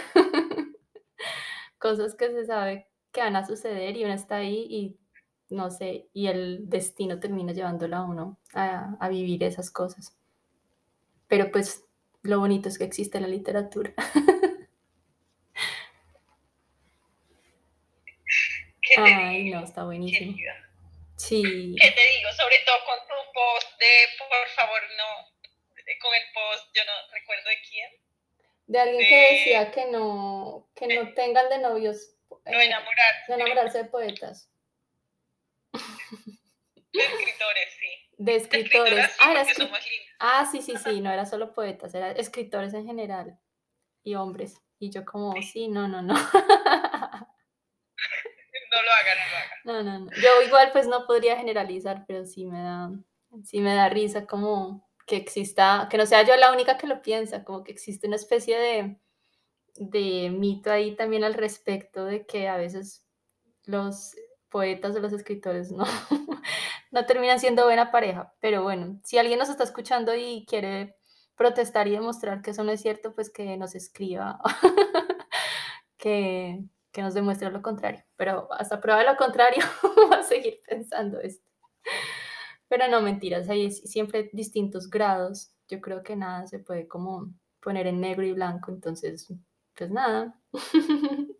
Cosas 1.79 2.17
que 2.17 2.33
se 2.33 2.45
sabe 2.45 2.89
que 3.15 3.23
van 3.23 3.37
a 3.37 3.47
suceder 3.47 3.97
y 3.97 4.05
uno 4.05 4.13
está 4.13 4.37
ahí 4.37 4.67
y 4.69 4.97
no 5.49 5.71
sé, 5.71 6.09
y 6.13 6.27
el 6.27 6.69
destino 6.69 7.21
termina 7.21 7.53
llevándolo 7.53 7.97
a 7.97 8.05
uno 8.05 8.39
a, 8.53 8.97
a 9.01 9.09
vivir 9.09 9.43
esas 9.45 9.71
cosas. 9.71 10.17
Pero 11.29 11.51
pues 11.51 11.85
lo 12.23 12.41
bonito 12.41 12.69
es 12.69 12.77
que 12.77 12.85
existe 12.85 13.21
la 13.21 13.29
literatura. 13.29 13.95
Ay, 18.97 19.51
no, 19.51 19.65
está 19.65 19.85
buenísimo. 19.85 20.37
Sí. 21.17 21.43
¿Qué 21.43 21.91
te 21.91 22.01
digo? 22.17 22.31
Sobre 22.37 22.57
todo 22.67 22.77
con 22.87 22.99
tu 23.09 23.15
post 23.33 23.79
de, 23.79 23.87
por 24.19 24.49
favor, 24.55 24.81
no, 24.99 25.05
con 26.01 26.15
el 26.15 26.23
post, 26.35 26.69
yo 26.75 26.83
no 26.85 26.93
recuerdo 27.13 27.49
de 27.49 27.57
quién. 27.69 27.91
De 28.67 28.79
alguien 28.81 29.09
que 29.09 29.33
decía 29.33 29.71
que 29.71 29.87
no, 29.87 30.69
que 30.75 30.87
no 30.89 31.13
tengan 31.15 31.49
de 31.49 31.59
novios. 31.59 32.14
No 32.47 32.61
enamorarse. 32.61 33.25
No 33.29 33.35
enamorarse 33.35 33.79
de 33.79 33.85
poetas. 33.85 34.51
De 36.93 37.03
escritores, 37.03 37.69
sí. 37.81 37.89
De 38.19 38.37
escritores. 38.37 39.17
ah, 39.21 39.45
ah, 40.21 40.47
sí, 40.47 40.63
sí, 40.63 40.77
sí, 40.77 41.01
no 41.01 41.11
era 41.11 41.27
solo 41.27 41.53
poetas, 41.53 41.95
era 41.95 42.13
escritores 42.13 42.73
en 42.75 42.87
general 42.87 43.39
y 44.05 44.15
hombres. 44.15 44.63
Y 44.79 44.91
yo 44.91 45.05
como, 45.05 45.35
sí, 45.43 45.69
no, 45.69 45.89
no, 45.89 46.03
no. 46.03 46.15
no 48.75 48.83
lo 48.83 48.93
haga, 48.93 49.15
no 49.15 49.31
lo 49.31 49.37
haga. 49.37 49.55
No, 49.65 49.83
no, 49.83 49.99
no. 50.01 50.11
Yo 50.21 50.43
igual 50.47 50.71
pues 50.73 50.87
no 50.87 51.07
podría 51.07 51.37
generalizar, 51.37 52.05
pero 52.07 52.25
sí 52.25 52.47
me 52.47 52.63
da, 52.63 52.91
sí 53.43 53.61
me 53.61 53.75
da 53.75 53.89
risa 53.89 54.27
como 54.27 54.89
que 55.07 55.17
exista, 55.17 55.89
que 55.91 55.99
no 55.99 56.07
sea 56.07 56.23
yo 56.23 56.37
la 56.37 56.53
única 56.53 56.79
que 56.79 56.87
lo 56.87 57.03
piensa, 57.03 57.45
como 57.45 57.65
que 57.65 57.73
existe 57.73 58.07
una 58.07 58.17
especie 58.17 58.59
de, 58.59 58.97
de 59.77 60.31
mito 60.31 60.71
ahí 60.71 60.97
también 60.97 61.25
al 61.25 61.35
respecto 61.35 62.05
de 62.05 62.27
que 62.27 62.49
a 62.49 62.57
veces 62.57 63.07
los 63.65 64.15
poetas 64.49 64.95
o 64.95 65.01
los 65.01 65.13
escritores 65.13 65.73
no, 65.73 65.85
no 66.91 67.07
terminan 67.07 67.41
siendo 67.41 67.65
buena 67.65 67.91
pareja. 67.91 68.33
Pero 68.41 68.63
bueno, 68.63 69.01
si 69.05 69.19
alguien 69.19 69.39
nos 69.39 69.49
está 69.49 69.65
escuchando 69.65 70.15
y 70.15 70.45
quiere 70.49 70.97
protestar 71.37 71.89
y 71.89 71.93
demostrar 71.93 72.43
que 72.43 72.53
eso 72.53 72.65
no 72.65 72.73
es 72.73 72.81
cierto, 72.81 73.15
pues 73.15 73.31
que 73.31 73.57
nos 73.57 73.75
escriba, 73.75 74.39
que, 75.99 76.65
que 76.93 77.03
nos 77.03 77.15
demuestre 77.15 77.51
lo 77.51 77.63
contrario. 77.63 78.05
Pero 78.17 78.53
hasta 78.53 78.81
prueba 78.81 79.01
de 79.01 79.07
lo 79.07 79.17
contrario, 79.17 79.65
va 80.13 80.19
a 80.19 80.23
seguir 80.23 80.61
pensando 80.69 81.21
esto. 81.21 81.51
Pero 82.69 82.89
no, 82.89 83.03
mentiras, 83.03 83.49
hay 83.49 83.71
siempre 83.71 84.31
distintos 84.33 84.89
grados. 84.89 85.53
Yo 85.69 85.81
creo 85.81 86.03
que 86.03 86.17
nada 86.17 86.47
se 86.47 86.59
puede 86.61 86.87
como 86.87 87.33
poner 87.61 87.87
en 87.87 88.01
negro 88.01 88.25
y 88.25 88.33
blanco, 88.33 88.71
entonces, 88.71 89.33
pues 89.77 89.91
nada. 89.91 90.35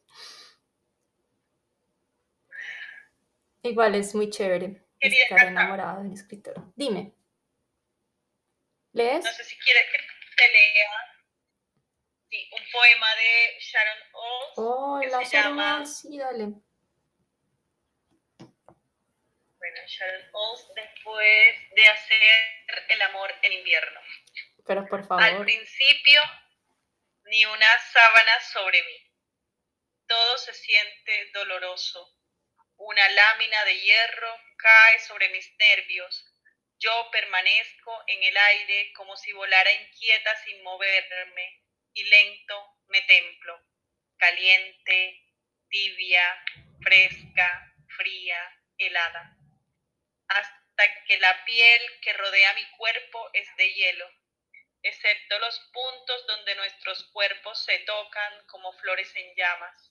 Igual 3.63 3.95
es 3.95 4.15
muy 4.15 4.29
chévere 4.29 4.87
estar 5.01 5.47
enamorado 5.47 6.03
de 6.03 6.09
un 6.09 6.15
escritor. 6.15 6.55
Dime. 6.77 7.15
¿Lees? 8.93 9.25
No 9.25 9.33
sé 9.33 9.45
si 9.45 9.57
quieres 9.59 9.85
que 9.91 9.99
te 10.37 10.49
lea 10.53 11.15
un 12.53 12.71
poema 12.73 13.07
de 13.15 13.59
Sharon 13.61 13.99
Oz. 14.13 14.53
Oh, 14.57 14.99
que 15.01 15.09
la 15.09 15.25
se 15.25 15.37
Sharon 15.37 15.57
llama... 15.57 15.87
sí, 15.87 16.19
dale. 16.19 16.45
Bueno, 19.59 19.81
Sharon 19.87 20.23
Oz 20.33 20.75
después 20.75 21.57
de 21.75 21.87
hacer 21.87 22.19
el 22.89 23.03
amor 23.03 23.33
en 23.43 23.53
invierno. 23.53 24.01
Pero 24.67 24.87
por 24.87 25.07
favor. 25.07 25.23
Al 25.23 25.45
principio, 25.45 26.21
ni 27.25 27.45
una 27.47 27.79
sábana 27.93 28.41
sobre 28.53 28.83
mí. 28.83 29.11
Todo 30.07 30.39
se 30.39 30.53
siente 30.53 31.31
doloroso. 31.33 32.19
Una 32.77 33.09
lámina 33.09 33.65
de 33.65 33.81
hierro 33.81 34.41
cae 34.57 34.99
sobre 35.01 35.29
mis 35.31 35.51
nervios. 35.59 36.31
Yo 36.79 37.09
permanezco 37.11 38.05
en 38.09 38.23
el 38.25 38.37
aire 38.37 38.93
como 38.95 39.17
si 39.17 39.33
volara 39.33 39.73
inquieta 39.73 40.37
sin 40.45 40.63
moverme 40.63 41.63
y 41.95 42.05
lento 42.05 42.75
me 42.89 43.01
templo, 43.03 43.61
caliente, 44.19 45.25
tibia, 45.69 46.45
fresca, 46.83 47.75
fría, 47.97 48.61
helada, 48.77 49.37
hasta 50.29 51.05
que 51.05 51.19
la 51.19 51.45
piel 51.45 51.83
que 52.03 52.13
rodea 52.13 52.55
mi 52.55 52.65
cuerpo 52.77 53.31
es 53.33 53.49
de 53.57 53.73
hielo, 53.73 54.11
excepto 54.85 55.39
los 55.39 55.59
puntos 55.73 56.27
donde 56.27 56.55
nuestros 56.57 57.05
cuerpos 57.05 57.65
se 57.65 57.79
tocan 57.81 58.47
como 58.47 58.71
flores 58.75 59.11
en 59.17 59.35
llamas, 59.35 59.91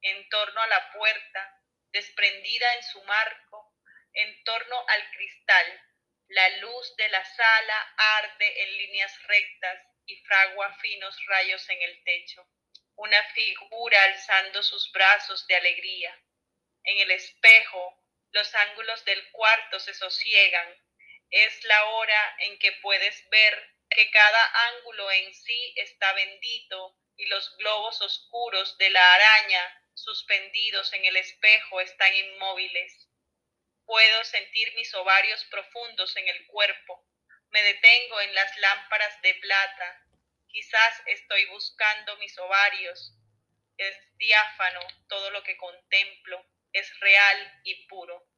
en 0.00 0.28
torno 0.28 0.60
a 0.60 0.66
la 0.68 0.92
puerta, 0.92 1.60
desprendida 1.90 2.74
en 2.74 2.82
su 2.84 3.02
marco, 3.02 3.74
en 4.12 4.44
torno 4.44 4.84
al 4.88 5.10
cristal, 5.10 5.82
la 6.28 6.48
luz 6.58 6.96
de 6.96 7.08
la 7.08 7.24
sala 7.24 7.94
arde 7.96 8.62
en 8.62 8.78
líneas 8.78 9.22
rectas 9.24 9.82
y 10.06 10.16
fragua 10.22 10.72
finos 10.80 11.18
rayos 11.26 11.68
en 11.68 11.82
el 11.82 12.04
techo, 12.04 12.46
una 12.94 13.22
figura 13.32 14.02
alzando 14.04 14.62
sus 14.62 14.92
brazos 14.92 15.46
de 15.48 15.56
alegría. 15.56 16.16
En 16.84 17.00
el 17.00 17.10
espejo, 17.10 18.04
los 18.30 18.54
ángulos 18.54 19.04
del 19.04 19.30
cuarto 19.32 19.80
se 19.80 19.94
sosiegan. 19.94 20.76
Es 21.30 21.64
la 21.64 21.84
hora 21.86 22.36
en 22.38 22.58
que 22.58 22.72
puedes 22.80 23.28
ver 23.30 23.77
que 23.90 24.10
cada 24.10 24.68
ángulo 24.68 25.10
en 25.10 25.34
sí 25.34 25.74
está 25.76 26.12
bendito 26.12 26.96
y 27.16 27.26
los 27.26 27.56
globos 27.56 28.00
oscuros 28.00 28.76
de 28.78 28.90
la 28.90 29.14
araña 29.14 29.82
suspendidos 29.94 30.92
en 30.92 31.04
el 31.04 31.16
espejo 31.16 31.80
están 31.80 32.14
inmóviles. 32.14 33.08
Puedo 33.84 34.24
sentir 34.24 34.74
mis 34.74 34.94
ovarios 34.94 35.44
profundos 35.46 36.16
en 36.16 36.28
el 36.28 36.46
cuerpo. 36.46 37.04
Me 37.50 37.62
detengo 37.62 38.20
en 38.20 38.34
las 38.34 38.56
lámparas 38.58 39.20
de 39.22 39.34
plata. 39.34 40.04
Quizás 40.48 41.02
estoy 41.06 41.46
buscando 41.46 42.16
mis 42.18 42.36
ovarios. 42.38 43.14
Es 43.76 43.96
diáfano 44.18 44.80
todo 45.08 45.30
lo 45.30 45.42
que 45.42 45.56
contemplo. 45.56 46.44
Es 46.72 47.00
real 47.00 47.60
y 47.64 47.86
puro. 47.86 48.28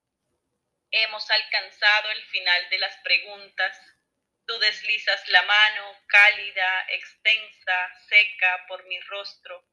Hemos 0.93 1.29
alcanzado 1.31 2.11
el 2.11 2.25
final 2.27 2.71
de 2.71 2.79
las 2.79 2.97
preguntas. 2.99 3.77
Tú 4.51 4.59
deslizas 4.59 5.29
la 5.29 5.43
mano 5.43 5.97
cálida, 6.09 6.85
extensa, 6.89 7.95
seca 8.09 8.65
por 8.67 8.85
mi 8.89 8.99
rostro, 9.03 9.65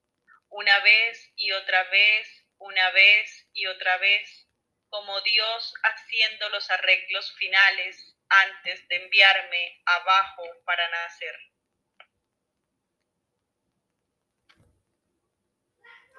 una 0.50 0.80
vez 0.82 1.34
y 1.36 1.52
otra 1.52 1.84
vez, 1.86 2.46
una 2.60 2.92
vez 2.92 3.50
y 3.54 3.66
otra 3.66 3.98
vez, 3.98 4.48
como 4.90 5.20
Dios 5.22 5.74
haciendo 5.82 6.50
los 6.50 6.70
arreglos 6.70 7.34
finales 7.38 8.16
antes 8.30 8.88
de 8.88 8.98
enviarme 8.98 9.82
abajo 9.84 10.44
para 10.64 10.88
nacer. 10.90 11.36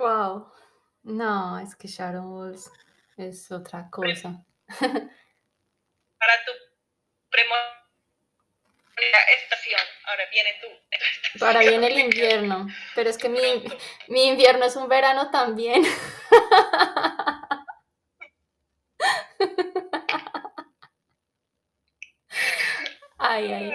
Wow. 0.00 0.52
No, 1.04 1.60
es 1.60 1.76
que 1.76 1.86
Sharon 1.86 2.56
es 3.18 3.52
otra 3.52 3.88
cosa. 3.88 4.44
Para 6.18 6.44
tu 6.44 6.50
estación, 9.34 9.80
ahora 10.04 10.24
viene 10.30 10.50
tú. 10.60 10.68
Ahora 11.44 11.60
viene 11.60 11.86
el 11.88 11.98
invierno, 11.98 12.66
pero 12.94 13.10
es 13.10 13.18
que 13.18 13.28
mi, 13.28 13.40
mi 14.08 14.26
invierno 14.28 14.64
es 14.64 14.76
un 14.76 14.88
verano 14.88 15.30
también. 15.30 15.84
Ay, 23.20 23.52
ay. 23.52 23.72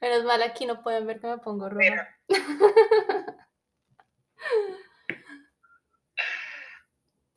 Menos 0.00 0.24
mal 0.24 0.42
aquí 0.42 0.66
no 0.66 0.82
pueden 0.82 1.06
ver 1.06 1.20
que 1.20 1.26
me 1.26 1.38
pongo 1.38 1.68
roja. 1.68 2.08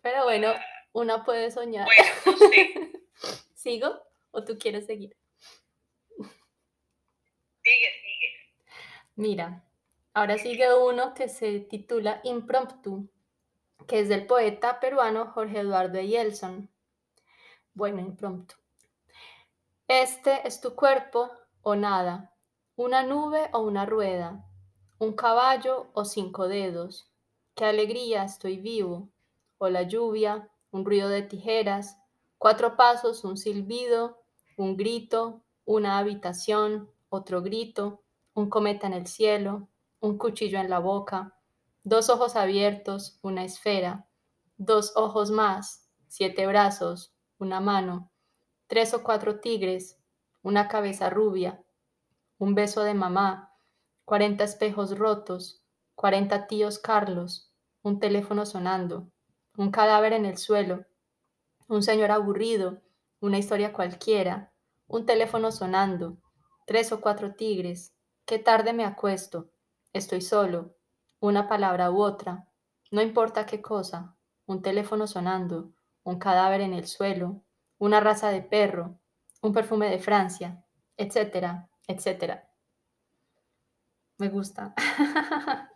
Pero 0.01 0.23
bueno, 0.23 0.53
una 0.93 1.23
puede 1.23 1.51
soñar. 1.51 1.85
Bueno, 1.85 2.03
¿Sigo 3.55 4.10
o 4.31 4.43
tú 4.43 4.57
quieres 4.57 4.85
seguir? 4.85 5.15
Sigue, 7.63 7.91
sigue. 8.01 8.29
Mira, 9.15 9.63
ahora 10.13 10.37
sigue 10.37 10.73
uno 10.73 11.13
que 11.13 11.29
se 11.29 11.59
titula 11.59 12.21
Impromptu, 12.23 13.09
que 13.87 13.99
es 13.99 14.09
del 14.09 14.25
poeta 14.25 14.79
peruano 14.79 15.27
Jorge 15.27 15.59
Eduardo 15.59 15.99
Yelson. 15.99 16.69
Bueno, 17.73 18.01
impromptu. 18.01 18.55
Este 19.87 20.47
es 20.47 20.61
tu 20.61 20.75
cuerpo 20.75 21.31
o 21.61 21.75
nada, 21.75 22.33
una 22.75 23.03
nube 23.03 23.49
o 23.53 23.59
una 23.59 23.85
rueda, 23.85 24.45
un 24.99 25.13
caballo 25.13 25.89
o 25.93 26.05
cinco 26.05 26.47
dedos. 26.47 27.11
Qué 27.55 27.65
alegría, 27.65 28.23
estoy 28.23 28.57
vivo 28.57 29.09
o 29.57 29.69
la 29.69 29.83
lluvia, 29.83 30.49
un 30.71 30.85
ruido 30.85 31.09
de 31.09 31.21
tijeras, 31.21 31.97
cuatro 32.37 32.75
pasos, 32.75 33.23
un 33.23 33.37
silbido, 33.37 34.20
un 34.61 34.77
grito, 34.77 35.41
una 35.65 35.97
habitación, 35.97 36.91
otro 37.09 37.41
grito, 37.41 38.03
un 38.35 38.47
cometa 38.47 38.85
en 38.85 38.93
el 38.93 39.07
cielo, 39.07 39.67
un 39.99 40.19
cuchillo 40.19 40.59
en 40.59 40.69
la 40.69 40.77
boca, 40.77 41.35
dos 41.83 42.11
ojos 42.11 42.35
abiertos, 42.35 43.17
una 43.23 43.43
esfera, 43.43 44.07
dos 44.57 44.93
ojos 44.95 45.31
más, 45.31 45.89
siete 46.07 46.45
brazos, 46.45 47.11
una 47.39 47.59
mano, 47.59 48.11
tres 48.67 48.93
o 48.93 49.01
cuatro 49.01 49.39
tigres, 49.39 49.99
una 50.43 50.67
cabeza 50.67 51.09
rubia, 51.09 51.63
un 52.37 52.53
beso 52.53 52.83
de 52.83 52.93
mamá, 52.93 53.55
cuarenta 54.05 54.43
espejos 54.43 54.95
rotos, 54.95 55.63
cuarenta 55.95 56.45
tíos 56.45 56.77
Carlos, 56.77 57.51
un 57.81 57.99
teléfono 57.99 58.45
sonando, 58.45 59.09
un 59.57 59.71
cadáver 59.71 60.13
en 60.13 60.27
el 60.27 60.37
suelo, 60.37 60.85
un 61.67 61.81
señor 61.81 62.11
aburrido, 62.11 62.79
una 63.21 63.39
historia 63.39 63.73
cualquiera, 63.73 64.50
un 64.91 65.05
teléfono 65.05 65.53
sonando, 65.53 66.17
tres 66.65 66.91
o 66.91 66.99
cuatro 66.99 67.33
tigres, 67.33 67.95
qué 68.25 68.39
tarde 68.39 68.73
me 68.73 68.83
acuesto, 68.83 69.49
estoy 69.93 70.19
solo, 70.19 70.75
una 71.21 71.47
palabra 71.47 71.91
u 71.91 72.01
otra, 72.01 72.49
no 72.91 73.01
importa 73.01 73.45
qué 73.45 73.61
cosa, 73.61 74.17
un 74.47 74.61
teléfono 74.61 75.07
sonando, 75.07 75.71
un 76.03 76.19
cadáver 76.19 76.59
en 76.59 76.73
el 76.73 76.87
suelo, 76.87 77.41
una 77.77 78.01
raza 78.01 78.31
de 78.31 78.41
perro, 78.41 78.99
un 79.41 79.53
perfume 79.53 79.89
de 79.89 79.99
Francia, 79.99 80.61
etcétera, 80.97 81.69
etcétera. 81.87 82.49
Me 84.17 84.27
gusta. 84.27 84.73
A 84.77 85.69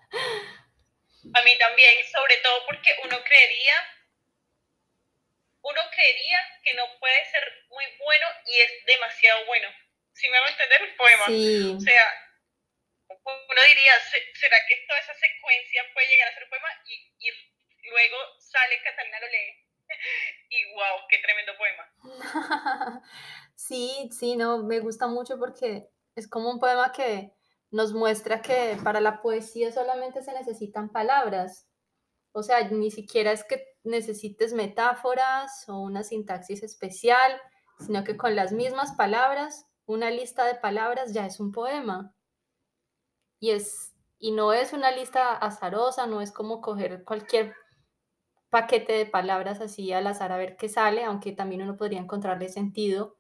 mí 1.42 1.58
también, 1.58 1.96
sobre 2.14 2.36
todo 2.44 2.56
porque 2.68 2.92
uno 3.06 3.16
creería, 3.26 3.76
uno 5.66 5.82
creería 5.90 6.40
que 6.62 6.74
no 6.76 6.86
puede 7.00 7.26
ser 7.32 7.42
muy 7.70 7.86
bueno 7.98 8.26
y 8.46 8.60
es 8.62 8.72
demasiado 8.86 9.46
bueno. 9.48 9.68
Si 10.14 10.30
me 10.30 10.40
va 10.40 10.46
a 10.46 10.52
entender 10.52 10.82
el 10.82 10.96
poema. 10.96 11.26
Sí. 11.26 11.76
O 11.76 11.80
sea, 11.80 12.06
uno 13.10 13.62
diría, 13.68 13.94
¿será 14.34 14.58
que 14.68 14.86
toda 14.88 15.00
esa 15.00 15.14
secuencia 15.16 15.84
puede 15.94 16.08
llegar 16.08 16.30
a 16.30 16.34
ser 16.34 16.44
un 16.44 16.50
poema? 16.50 16.70
Y, 16.86 16.96
y 17.18 17.90
luego 17.90 18.18
sale 18.40 18.82
Catalina 18.84 19.20
lo 19.20 19.28
lee. 19.28 19.66
Y 20.50 20.66
wow, 20.74 21.08
qué 21.10 21.18
tremendo 21.20 21.54
poema. 21.58 23.02
Sí, 23.56 24.10
sí, 24.12 24.36
no, 24.36 24.64
me 24.64 24.80
gusta 24.80 25.08
mucho 25.08 25.40
porque 25.40 25.88
es 26.16 26.28
como 26.30 26.52
un 26.52 26.60
poema 26.60 26.92
que 26.92 27.32
nos 27.72 27.94
muestra 27.94 28.42
que 28.42 28.78
para 28.84 29.00
la 29.00 29.22
poesía 29.22 29.72
solamente 29.72 30.22
se 30.22 30.34
necesitan 30.34 30.92
palabras. 30.92 31.68
O 32.34 32.44
sea, 32.44 32.62
ni 32.70 32.92
siquiera 32.92 33.32
es 33.32 33.44
que 33.44 33.75
necesites 33.86 34.54
metáforas 34.54 35.68
o 35.68 35.80
una 35.80 36.04
sintaxis 36.04 36.64
especial, 36.64 37.40
sino 37.80 38.04
que 38.04 38.18
con 38.18 38.36
las 38.36 38.52
mismas 38.52 38.94
palabras, 38.94 39.68
una 39.86 40.10
lista 40.10 40.46
de 40.46 40.56
palabras 40.56 41.14
ya 41.14 41.26
es 41.26 41.40
un 41.40 41.52
poema. 41.52 42.14
Y, 43.40 43.52
es, 43.52 43.94
y 44.18 44.32
no 44.32 44.54
es 44.54 44.74
una 44.74 44.92
lista 44.92 45.34
azarosa, 45.34 46.08
no 46.08 46.22
es 46.22 46.32
como 46.32 46.62
coger 46.62 47.04
cualquier 47.04 47.54
paquete 48.50 48.94
de 48.94 49.06
palabras 49.06 49.60
así 49.62 49.92
al 49.92 50.08
azar 50.08 50.32
a 50.32 50.38
ver 50.38 50.56
qué 50.56 50.70
sale, 50.70 51.04
aunque 51.04 51.34
también 51.34 51.62
uno 51.62 51.76
podría 51.76 52.00
encontrarle 52.00 52.50
sentido. 52.50 53.18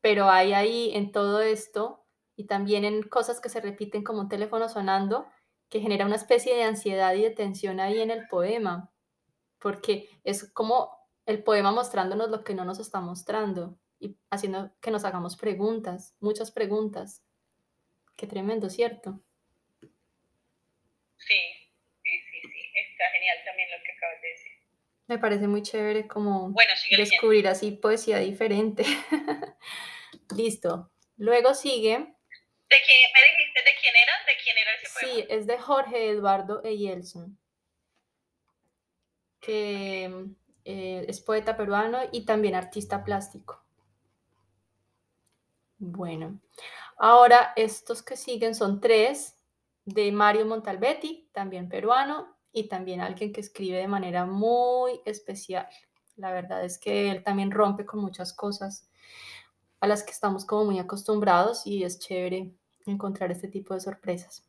Pero 0.00 0.30
hay 0.30 0.52
ahí 0.52 0.92
en 0.94 1.10
todo 1.10 1.40
esto 1.40 2.04
y 2.36 2.46
también 2.46 2.84
en 2.84 3.02
cosas 3.02 3.40
que 3.40 3.48
se 3.48 3.60
repiten 3.60 4.04
como 4.04 4.20
un 4.20 4.28
teléfono 4.28 4.68
sonando, 4.68 5.26
que 5.68 5.80
genera 5.80 6.06
una 6.06 6.16
especie 6.16 6.54
de 6.54 6.62
ansiedad 6.62 7.14
y 7.14 7.22
de 7.22 7.30
tensión 7.30 7.80
ahí 7.80 8.00
en 8.00 8.10
el 8.10 8.28
poema, 8.28 8.92
porque 9.58 10.08
es 10.24 10.50
como 10.52 10.96
el 11.26 11.42
poema 11.42 11.72
mostrándonos 11.72 12.30
lo 12.30 12.44
que 12.44 12.54
no 12.54 12.64
nos 12.64 12.78
está 12.78 13.00
mostrando 13.00 13.78
y 13.98 14.16
haciendo 14.30 14.72
que 14.80 14.90
nos 14.90 15.04
hagamos 15.04 15.36
preguntas, 15.36 16.14
muchas 16.20 16.50
preguntas. 16.50 17.22
Qué 18.16 18.26
tremendo, 18.26 18.70
¿cierto? 18.70 19.20
Sí, 21.18 21.40
sí, 22.02 22.20
sí, 22.30 22.40
sí, 22.42 22.60
está 22.90 23.04
genial 23.10 23.38
también 23.44 23.68
lo 23.70 23.82
que 23.84 23.92
acabas 23.92 24.22
de 24.22 24.28
decir. 24.28 24.52
Me 25.08 25.18
parece 25.18 25.48
muy 25.48 25.62
chévere 25.62 26.06
como 26.06 26.50
bueno, 26.50 26.72
descubrir 26.96 27.48
así 27.48 27.72
poesía 27.72 28.18
diferente. 28.18 28.84
Listo. 30.36 30.90
Luego 31.16 31.54
sigue 31.54 32.16
¿De 32.68 32.76
quién 32.84 32.98
me 33.14 33.20
dijiste 33.30 33.60
de 33.62 33.74
quién 33.80 33.94
era? 33.96 34.12
¿De 34.26 34.32
quién 34.42 34.58
era 34.58 34.74
ese 34.74 34.88
poema? 34.92 35.14
Sí, 35.14 35.26
es 35.30 35.46
de 35.46 35.58
Jorge 35.58 36.10
Eduardo 36.10 36.62
Eyelson, 36.64 37.38
que 39.46 40.26
eh, 40.64 41.06
es 41.06 41.20
poeta 41.20 41.56
peruano 41.56 41.98
y 42.10 42.24
también 42.24 42.56
artista 42.56 43.04
plástico. 43.04 43.62
Bueno, 45.78 46.40
ahora 46.98 47.52
estos 47.54 48.02
que 48.02 48.16
siguen 48.16 48.56
son 48.56 48.80
tres 48.80 49.36
de 49.84 50.10
Mario 50.10 50.46
Montalbetti, 50.46 51.30
también 51.32 51.68
peruano, 51.68 52.36
y 52.50 52.68
también 52.68 53.00
alguien 53.00 53.32
que 53.32 53.40
escribe 53.40 53.76
de 53.76 53.86
manera 53.86 54.26
muy 54.26 55.00
especial. 55.04 55.68
La 56.16 56.32
verdad 56.32 56.64
es 56.64 56.78
que 56.78 57.10
él 57.12 57.22
también 57.22 57.52
rompe 57.52 57.86
con 57.86 58.00
muchas 58.00 58.32
cosas 58.32 58.88
a 59.78 59.86
las 59.86 60.02
que 60.02 60.10
estamos 60.10 60.44
como 60.44 60.64
muy 60.64 60.80
acostumbrados 60.80 61.66
y 61.68 61.84
es 61.84 62.00
chévere 62.00 62.52
encontrar 62.86 63.30
este 63.30 63.46
tipo 63.46 63.74
de 63.74 63.80
sorpresas. 63.80 64.42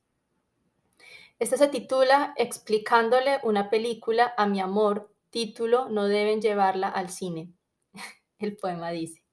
Este 1.40 1.58
se 1.58 1.68
titula 1.68 2.34
Explicándole 2.36 3.40
una 3.44 3.70
película 3.70 4.34
a 4.38 4.48
mi 4.48 4.60
amor, 4.60 5.14
título 5.30 5.88
No 5.90 6.08
deben 6.08 6.42
llevarla 6.42 6.90
al 6.90 7.10
cine. 7.10 7.54
El 8.40 8.58
poema 8.58 8.90
dice, 8.90 9.24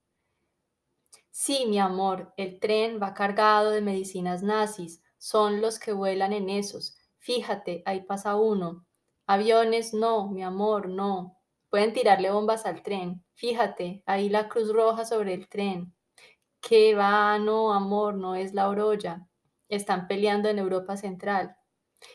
Sí, 1.30 1.64
mi 1.66 1.78
amor, 1.80 2.32
el 2.36 2.60
tren 2.60 3.00
va 3.02 3.12
cargado 3.12 3.70
de 3.70 3.80
medicinas 3.80 4.42
nazis, 4.42 5.02
son 5.18 5.60
los 5.60 5.80
que 5.80 5.92
vuelan 5.92 6.32
en 6.32 6.48
esos. 6.48 6.96
Fíjate, 7.18 7.82
ahí 7.86 8.02
pasa 8.02 8.36
uno. 8.36 8.86
Aviones, 9.26 9.94
no, 9.94 10.28
mi 10.28 10.44
amor, 10.44 10.88
no. 10.88 11.38
Pueden 11.70 11.92
tirarle 11.92 12.30
bombas 12.30 12.66
al 12.66 12.82
tren. 12.82 13.24
Fíjate, 13.34 14.02
ahí 14.06 14.28
la 14.28 14.48
cruz 14.48 14.72
roja 14.72 15.04
sobre 15.04 15.34
el 15.34 15.48
tren. 15.48 15.92
Qué 16.60 16.94
va, 16.94 17.38
no, 17.38 17.72
amor, 17.72 18.14
no 18.14 18.36
es 18.36 18.54
la 18.54 18.68
orolla. 18.68 19.26
Están 19.68 20.06
peleando 20.06 20.48
en 20.48 20.58
Europa 20.58 20.96
Central. 20.96 21.56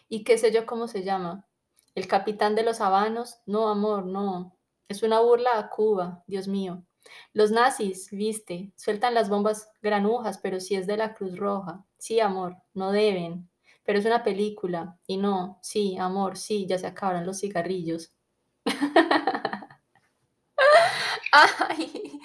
¿Y 0.08 0.23
qué 0.23 0.38
sé 0.38 0.52
yo 0.52 0.65
cómo 0.65 0.88
se 0.88 1.04
llama? 1.04 1.45
El 1.95 2.08
capitán 2.08 2.56
de 2.56 2.63
los 2.63 2.82
habanos. 2.82 3.39
No, 3.45 3.69
amor, 3.69 4.06
no. 4.06 4.58
Es 4.88 5.04
una 5.04 5.19
burla 5.19 5.58
a 5.58 5.69
Cuba, 5.69 6.23
Dios 6.28 6.47
mío. 6.47 6.84
Los 7.34 7.52
nazis, 7.52 8.10
viste, 8.12 8.71
sueltan 8.75 9.13
las 9.13 9.30
bombas 9.30 9.69
granujas, 9.82 10.38
pero 10.38 10.60
si 10.60 10.75
es 10.75 10.88
de 10.88 10.97
la 10.97 11.13
Cruz 11.13 11.38
Roja. 11.38 11.86
Sí, 11.97 12.19
amor, 12.19 12.58
no 12.73 12.91
deben. 12.91 13.49
Pero 13.84 13.99
es 13.99 14.06
una 14.06 14.23
película. 14.23 14.97
Y 15.08 15.17
no, 15.17 15.60
sí, 15.62 15.97
amor, 15.97 16.38
sí, 16.38 16.65
ya 16.67 16.78
se 16.78 16.88
acabaron 16.88 17.25
los 17.25 17.39
cigarrillos. 17.39 18.13
Ay, 21.32 22.19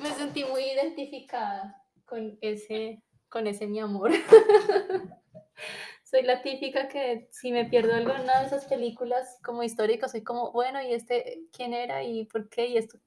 me 0.00 0.10
sentí 0.14 0.44
muy 0.44 0.62
identificada 0.64 1.82
con 2.04 2.38
ese, 2.40 3.02
con 3.28 3.46
ese 3.46 3.66
mi 3.66 3.80
amor. 3.80 4.10
soy 6.10 6.22
la 6.22 6.40
típica 6.40 6.88
que 6.88 7.28
si 7.32 7.52
me 7.52 7.66
pierdo 7.66 7.94
algo 7.94 8.14
en 8.14 8.22
una 8.22 8.40
de 8.40 8.46
esas 8.46 8.64
películas 8.64 9.38
como 9.44 9.62
históricas, 9.62 10.12
soy 10.12 10.24
como, 10.24 10.52
bueno, 10.52 10.80
¿y 10.82 10.94
este 10.94 11.40
quién 11.52 11.74
era? 11.74 12.02
¿Y 12.02 12.24
por 12.24 12.48
qué? 12.48 12.66
¿Y 12.66 12.78
esto? 12.78 12.98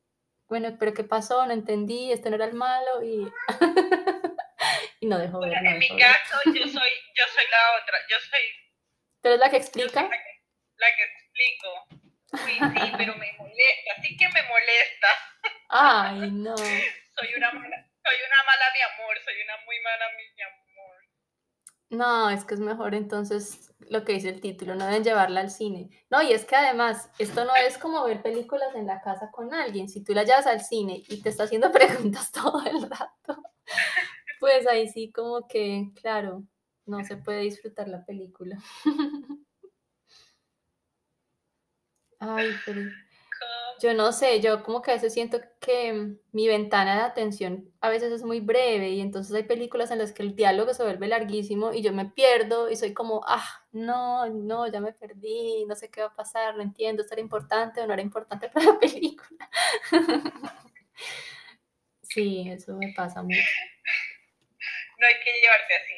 Bueno, 0.47 0.75
pero 0.79 0.93
¿qué 0.93 1.03
pasó? 1.03 1.45
No 1.47 1.53
entendí, 1.53 2.11
este 2.11 2.29
no 2.29 2.35
era 2.35 2.45
el 2.45 2.53
malo 2.53 3.01
y... 3.01 3.25
y 4.99 5.07
no 5.07 5.17
dejo 5.17 5.39
ver. 5.39 5.53
en 5.53 5.79
mi 5.79 5.87
caso, 5.97 6.37
yo 6.45 6.61
soy, 6.61 6.91
yo 7.15 7.25
soy 7.33 7.45
la 7.49 7.81
otra, 7.81 7.97
yo 8.07 8.17
soy... 8.19 8.41
¿Pero 9.21 9.35
es 9.35 9.39
la 9.39 9.49
que 9.49 9.57
explica? 9.57 10.03
La 10.03 10.87
que, 10.95 11.03
explico. 11.03 11.87
Sí, 12.45 12.53
sí, 12.53 12.91
pero 12.97 13.15
me 13.15 13.33
molesta, 13.33 14.01
sí 14.01 14.15
que 14.15 14.27
me 14.29 14.43
molesta. 14.43 15.07
Ay, 15.69 16.31
no. 16.31 16.55
soy 17.15 17.33
una 17.35 17.51
mala, 17.51 17.89
soy 18.03 18.15
una 18.27 18.43
mala 18.43 18.65
mi 18.73 18.81
amor, 18.81 19.17
soy 19.23 19.41
una 19.41 19.57
muy 19.65 19.79
mala 19.79 20.05
mi 20.17 20.41
amor. 20.43 20.70
No, 21.91 22.29
es 22.29 22.45
que 22.45 22.53
es 22.53 22.61
mejor 22.61 22.95
entonces 22.95 23.73
lo 23.89 24.05
que 24.05 24.13
dice 24.13 24.29
el 24.29 24.39
título, 24.39 24.75
no 24.75 24.85
deben 24.85 25.03
llevarla 25.03 25.41
al 25.41 25.51
cine. 25.51 25.89
No, 26.09 26.21
y 26.21 26.31
es 26.31 26.45
que 26.45 26.55
además, 26.55 27.09
esto 27.19 27.43
no 27.43 27.51
es 27.55 27.77
como 27.77 28.05
ver 28.05 28.21
películas 28.21 28.73
en 28.75 28.87
la 28.87 29.01
casa 29.01 29.29
con 29.31 29.53
alguien. 29.53 29.89
Si 29.89 30.01
tú 30.01 30.13
la 30.13 30.23
llevas 30.23 30.47
al 30.47 30.61
cine 30.61 31.03
y 31.09 31.21
te 31.21 31.29
está 31.29 31.43
haciendo 31.43 31.69
preguntas 31.73 32.31
todo 32.31 32.63
el 32.65 32.83
rato, 32.89 33.43
pues 34.39 34.67
ahí 34.67 34.87
sí 34.89 35.11
como 35.11 35.47
que, 35.47 35.91
claro, 36.01 36.43
no 36.85 37.03
se 37.03 37.17
puede 37.17 37.41
disfrutar 37.41 37.87
la 37.89 38.05
película. 38.05 38.57
Ay, 42.19 42.51
pero 42.65 42.81
yo 43.81 43.95
no 43.95 44.11
sé, 44.11 44.41
yo 44.41 44.61
como 44.61 44.83
que 44.83 44.91
a 44.91 44.93
veces 44.93 45.11
siento 45.11 45.41
que 45.59 46.15
mi 46.31 46.47
ventana 46.47 46.95
de 46.95 47.01
atención 47.01 47.73
a 47.81 47.89
veces 47.89 48.11
es 48.11 48.21
muy 48.21 48.39
breve 48.39 48.89
y 48.89 49.01
entonces 49.01 49.35
hay 49.35 49.43
películas 49.43 49.89
en 49.89 49.97
las 49.97 50.11
que 50.11 50.21
el 50.21 50.35
diálogo 50.35 50.75
se 50.75 50.83
vuelve 50.83 51.07
larguísimo 51.07 51.73
y 51.73 51.81
yo 51.81 51.91
me 51.91 52.05
pierdo 52.05 52.69
y 52.69 52.75
soy 52.75 52.93
como, 52.93 53.21
ah, 53.27 53.65
no, 53.71 54.29
no, 54.29 54.71
ya 54.71 54.79
me 54.81 54.93
perdí, 54.93 55.65
no 55.65 55.75
sé 55.75 55.89
qué 55.89 56.01
va 56.01 56.07
a 56.07 56.15
pasar, 56.15 56.55
no 56.55 56.61
entiendo, 56.61 57.01
¿esto 57.01 57.15
era 57.15 57.21
importante 57.21 57.81
o 57.81 57.87
no 57.87 57.93
era 57.93 58.03
importante 58.03 58.49
para 58.53 58.67
la 58.67 58.79
película? 58.79 59.49
sí, 62.03 62.47
eso 62.51 62.75
me 62.75 62.93
pasa 62.95 63.23
mucho. 63.23 63.39
No 64.99 65.07
hay 65.07 65.15
que 65.23 65.31
llevarte 65.41 65.73
así, 65.73 65.93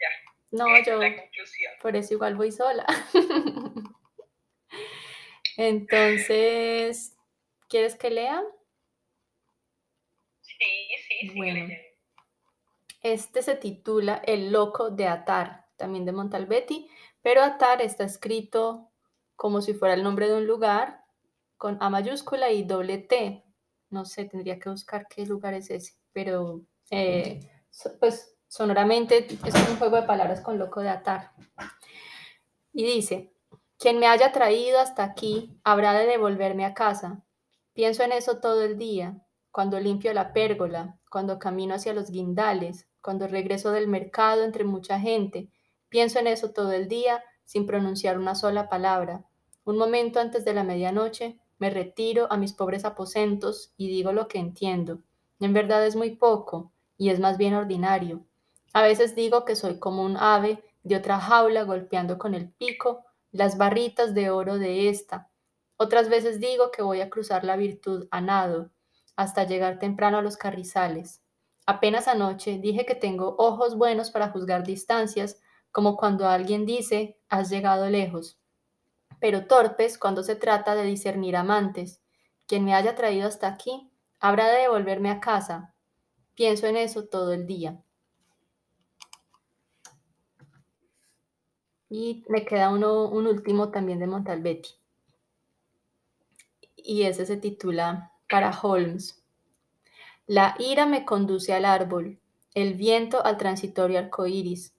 ya. 0.00 0.08
No, 0.52 0.66
yo 0.84 1.00
por 1.82 1.96
eso 1.96 2.14
igual 2.14 2.36
voy 2.36 2.52
sola. 2.52 2.86
Entonces, 5.56 7.13
¿Quieres 7.74 7.96
que 7.96 8.08
lea? 8.08 8.40
Sí, 10.42 10.54
sí, 11.08 11.28
sí. 11.28 11.36
Bueno, 11.36 11.74
este 13.02 13.42
se 13.42 13.56
titula 13.56 14.22
El 14.24 14.52
loco 14.52 14.90
de 14.90 15.08
Atar, 15.08 15.66
también 15.74 16.04
de 16.04 16.12
Montalbetti, 16.12 16.88
pero 17.20 17.42
Atar 17.42 17.82
está 17.82 18.04
escrito 18.04 18.92
como 19.34 19.60
si 19.60 19.74
fuera 19.74 19.94
el 19.94 20.04
nombre 20.04 20.28
de 20.28 20.36
un 20.36 20.46
lugar, 20.46 21.02
con 21.56 21.76
A 21.82 21.90
mayúscula 21.90 22.52
y 22.52 22.62
doble 22.62 22.98
T. 22.98 23.44
No 23.90 24.04
sé, 24.04 24.26
tendría 24.26 24.60
que 24.60 24.70
buscar 24.70 25.08
qué 25.08 25.26
lugar 25.26 25.54
es 25.54 25.68
ese, 25.68 25.94
pero 26.12 26.60
eh, 26.92 27.40
pues 27.98 28.36
sonoramente 28.46 29.26
es 29.26 29.54
un 29.68 29.78
juego 29.78 29.96
de 29.96 30.06
palabras 30.06 30.40
con 30.42 30.60
loco 30.60 30.80
de 30.80 30.90
atar. 30.90 31.32
Y 32.72 32.84
dice, 32.84 33.32
quien 33.78 33.98
me 33.98 34.06
haya 34.06 34.30
traído 34.30 34.78
hasta 34.78 35.02
aquí 35.02 35.58
habrá 35.64 35.92
de 35.94 36.06
devolverme 36.06 36.64
a 36.66 36.72
casa, 36.72 37.24
Pienso 37.74 38.04
en 38.04 38.12
eso 38.12 38.38
todo 38.38 38.62
el 38.62 38.78
día, 38.78 39.20
cuando 39.50 39.80
limpio 39.80 40.12
la 40.14 40.32
pérgola, 40.32 40.96
cuando 41.10 41.40
camino 41.40 41.74
hacia 41.74 41.92
los 41.92 42.10
guindales, 42.10 42.88
cuando 43.02 43.26
regreso 43.26 43.72
del 43.72 43.88
mercado 43.88 44.44
entre 44.44 44.62
mucha 44.62 45.00
gente. 45.00 45.50
Pienso 45.88 46.20
en 46.20 46.28
eso 46.28 46.52
todo 46.52 46.70
el 46.70 46.88
día 46.88 47.22
sin 47.44 47.66
pronunciar 47.66 48.16
una 48.16 48.36
sola 48.36 48.68
palabra. 48.68 49.24
Un 49.64 49.76
momento 49.76 50.20
antes 50.20 50.44
de 50.44 50.54
la 50.54 50.62
medianoche 50.62 51.38
me 51.58 51.68
retiro 51.68 52.28
a 52.30 52.36
mis 52.36 52.52
pobres 52.52 52.84
aposentos 52.84 53.72
y 53.76 53.88
digo 53.88 54.12
lo 54.12 54.28
que 54.28 54.38
entiendo. 54.38 55.00
En 55.40 55.52
verdad 55.52 55.84
es 55.84 55.96
muy 55.96 56.14
poco 56.14 56.72
y 56.96 57.10
es 57.10 57.18
más 57.18 57.38
bien 57.38 57.54
ordinario. 57.54 58.24
A 58.72 58.82
veces 58.82 59.16
digo 59.16 59.44
que 59.44 59.56
soy 59.56 59.80
como 59.80 60.04
un 60.04 60.16
ave 60.16 60.62
de 60.84 60.96
otra 60.96 61.18
jaula 61.18 61.64
golpeando 61.64 62.18
con 62.18 62.34
el 62.34 62.50
pico 62.50 63.04
las 63.32 63.58
barritas 63.58 64.14
de 64.14 64.30
oro 64.30 64.58
de 64.58 64.88
esta, 64.88 65.28
otras 65.76 66.08
veces 66.08 66.38
digo 66.38 66.70
que 66.70 66.82
voy 66.82 67.00
a 67.00 67.10
cruzar 67.10 67.44
la 67.44 67.56
virtud 67.56 68.06
a 68.10 68.20
nado, 68.20 68.70
hasta 69.16 69.44
llegar 69.44 69.78
temprano 69.78 70.18
a 70.18 70.22
los 70.22 70.36
carrizales. 70.36 71.22
Apenas 71.66 72.08
anoche 72.08 72.58
dije 72.58 72.86
que 72.86 72.94
tengo 72.94 73.34
ojos 73.38 73.76
buenos 73.76 74.10
para 74.10 74.30
juzgar 74.30 74.64
distancias, 74.64 75.40
como 75.72 75.96
cuando 75.96 76.28
alguien 76.28 76.66
dice, 76.66 77.18
has 77.28 77.50
llegado 77.50 77.88
lejos, 77.88 78.38
pero 79.18 79.46
torpes 79.46 79.98
cuando 79.98 80.22
se 80.22 80.36
trata 80.36 80.74
de 80.74 80.84
discernir 80.84 81.36
amantes. 81.36 82.00
Quien 82.46 82.64
me 82.64 82.74
haya 82.74 82.94
traído 82.94 83.26
hasta 83.26 83.48
aquí 83.48 83.90
habrá 84.20 84.48
de 84.50 84.60
devolverme 84.60 85.10
a 85.10 85.20
casa. 85.20 85.74
Pienso 86.34 86.66
en 86.66 86.76
eso 86.76 87.06
todo 87.06 87.32
el 87.32 87.46
día. 87.46 87.80
Y 91.88 92.22
me 92.28 92.44
queda 92.44 92.70
uno, 92.70 93.08
un 93.08 93.26
último 93.26 93.70
también 93.70 93.98
de 93.98 94.06
Montalbetti 94.06 94.83
y 96.84 97.04
ese 97.04 97.26
se 97.26 97.36
titula 97.38 98.12
para 98.28 98.56
Holmes. 98.60 99.24
La 100.26 100.54
ira 100.58 100.86
me 100.86 101.04
conduce 101.04 101.54
al 101.54 101.64
árbol, 101.64 102.20
el 102.54 102.74
viento 102.74 103.24
al 103.24 103.38
transitorio 103.38 103.98
arco 103.98 104.26
iris, 104.26 104.74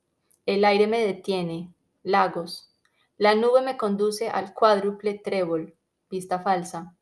el 0.45 0.63
aire 0.63 0.87
me 0.87 0.99
detiene, 0.99 1.73
lagos. 2.03 2.71
La 3.17 3.33
nube 3.33 3.61
me 3.61 3.77
conduce 3.77 4.29
al 4.29 4.53
cuádruple 4.53 5.15
trébol, 5.15 5.75
vista 6.09 6.39
falsa. 6.39 6.95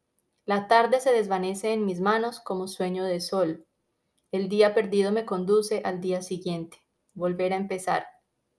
La 0.46 0.68
tarde 0.68 1.00
se 1.00 1.12
desvanece 1.12 1.74
en 1.74 1.86
mis 1.86 2.00
manos 2.00 2.40
como 2.40 2.68
sueño 2.68 3.04
de 3.04 3.20
sol. 3.20 3.66
El 4.32 4.48
día 4.50 4.74
perdido 4.74 5.12
me 5.12 5.26
conduce 5.26 5.82
al 5.84 6.02
día 6.02 6.22
siguiente, 6.22 6.82
volver 7.14 7.54
a 7.54 7.58
empezar. 7.58 8.08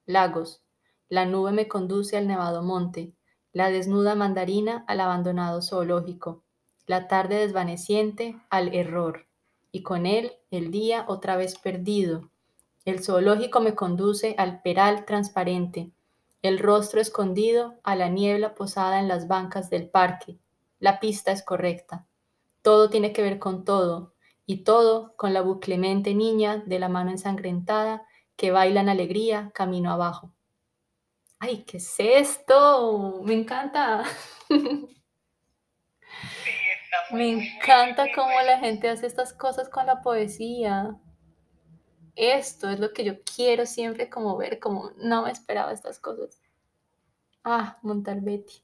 Lagos. 0.05 0.63
La 1.09 1.25
nube 1.25 1.51
me 1.51 1.67
conduce 1.67 2.17
al 2.17 2.27
nevado 2.27 2.63
monte 2.63 3.15
la 3.55 3.69
desnuda 3.69 4.15
mandarina 4.15 4.83
al 4.85 4.99
abandonado 4.99 5.61
zoológico, 5.61 6.43
la 6.87 7.07
tarde 7.07 7.37
desvaneciente 7.37 8.35
al 8.49 8.75
error, 8.75 9.27
y 9.71 9.81
con 9.81 10.05
él 10.05 10.33
el 10.51 10.71
día 10.71 11.05
otra 11.07 11.37
vez 11.37 11.57
perdido. 11.57 12.29
El 12.83 13.01
zoológico 13.01 13.61
me 13.61 13.73
conduce 13.73 14.35
al 14.37 14.61
peral 14.61 15.05
transparente, 15.05 15.89
el 16.41 16.59
rostro 16.59 16.99
escondido 16.99 17.75
a 17.83 17.95
la 17.95 18.09
niebla 18.09 18.55
posada 18.55 18.99
en 18.99 19.07
las 19.07 19.29
bancas 19.29 19.69
del 19.69 19.87
parque. 19.89 20.37
La 20.79 20.99
pista 20.99 21.31
es 21.31 21.41
correcta. 21.41 22.05
Todo 22.61 22.89
tiene 22.89 23.13
que 23.13 23.21
ver 23.21 23.39
con 23.39 23.63
todo, 23.63 24.11
y 24.45 24.65
todo 24.65 25.13
con 25.15 25.33
la 25.33 25.39
buclemente 25.39 26.13
niña 26.13 26.61
de 26.65 26.77
la 26.77 26.89
mano 26.89 27.09
ensangrentada 27.09 28.03
que 28.35 28.51
baila 28.51 28.81
en 28.81 28.89
alegría 28.89 29.49
camino 29.53 29.91
abajo 29.91 30.34
ay, 31.45 31.63
¿qué 31.63 31.77
es 31.77 31.95
esto? 31.99 33.21
Me 33.23 33.33
encanta. 33.35 34.03
Me 37.11 37.29
encanta 37.29 38.07
cómo 38.15 38.31
la 38.41 38.57
gente 38.57 38.89
hace 38.89 39.05
estas 39.05 39.31
cosas 39.31 39.69
con 39.69 39.85
la 39.85 40.01
poesía. 40.01 40.95
Esto 42.15 42.69
es 42.69 42.79
lo 42.79 42.93
que 42.93 43.03
yo 43.03 43.21
quiero 43.23 43.67
siempre 43.67 44.09
como 44.09 44.37
ver, 44.37 44.59
como 44.59 44.91
no 44.97 45.23
me 45.23 45.31
esperaba 45.31 45.71
estas 45.71 45.99
cosas. 45.99 46.41
Ah, 47.43 47.77
Montalbetti. 47.83 48.63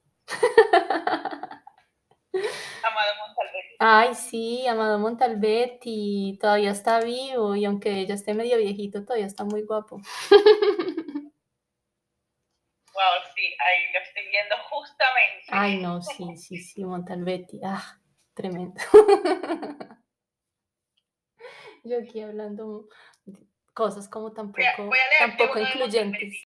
Amado 2.84 3.12
Montalbetti. 3.28 3.76
Ay, 3.78 4.16
sí, 4.16 4.66
Amado 4.66 4.98
Montalbetti. 4.98 6.40
Todavía 6.42 6.72
está 6.72 7.00
vivo 7.02 7.56
y 7.56 7.66
aunque 7.66 8.00
ella 8.00 8.16
esté 8.16 8.34
medio 8.34 8.58
viejito, 8.58 9.04
todavía 9.04 9.28
está 9.28 9.44
muy 9.44 9.62
guapo. 9.62 10.02
Wow, 12.94 13.32
sí, 13.36 13.56
ahí 13.60 13.94
lo 13.94 14.00
estoy 14.00 14.24
viendo 14.30 14.56
justamente. 14.70 15.46
Ay, 15.50 15.78
no, 15.78 16.02
sí, 16.02 16.38
sí, 16.38 16.58
sí, 16.58 16.84
Montalbetti. 16.84 17.60
Ah, 17.64 17.98
Tremendo. 18.34 18.74
Yo 21.84 22.00
aquí 22.00 22.22
hablando 22.22 22.88
cosas 23.74 24.08
como 24.08 24.30
Voy 24.30 24.34
a, 24.36 24.36
tampoco, 24.36 24.86
voy 24.88 25.00
a 25.00 25.10
leerte 25.10 25.38
tampoco 25.38 25.60
incluyentes. 25.60 26.46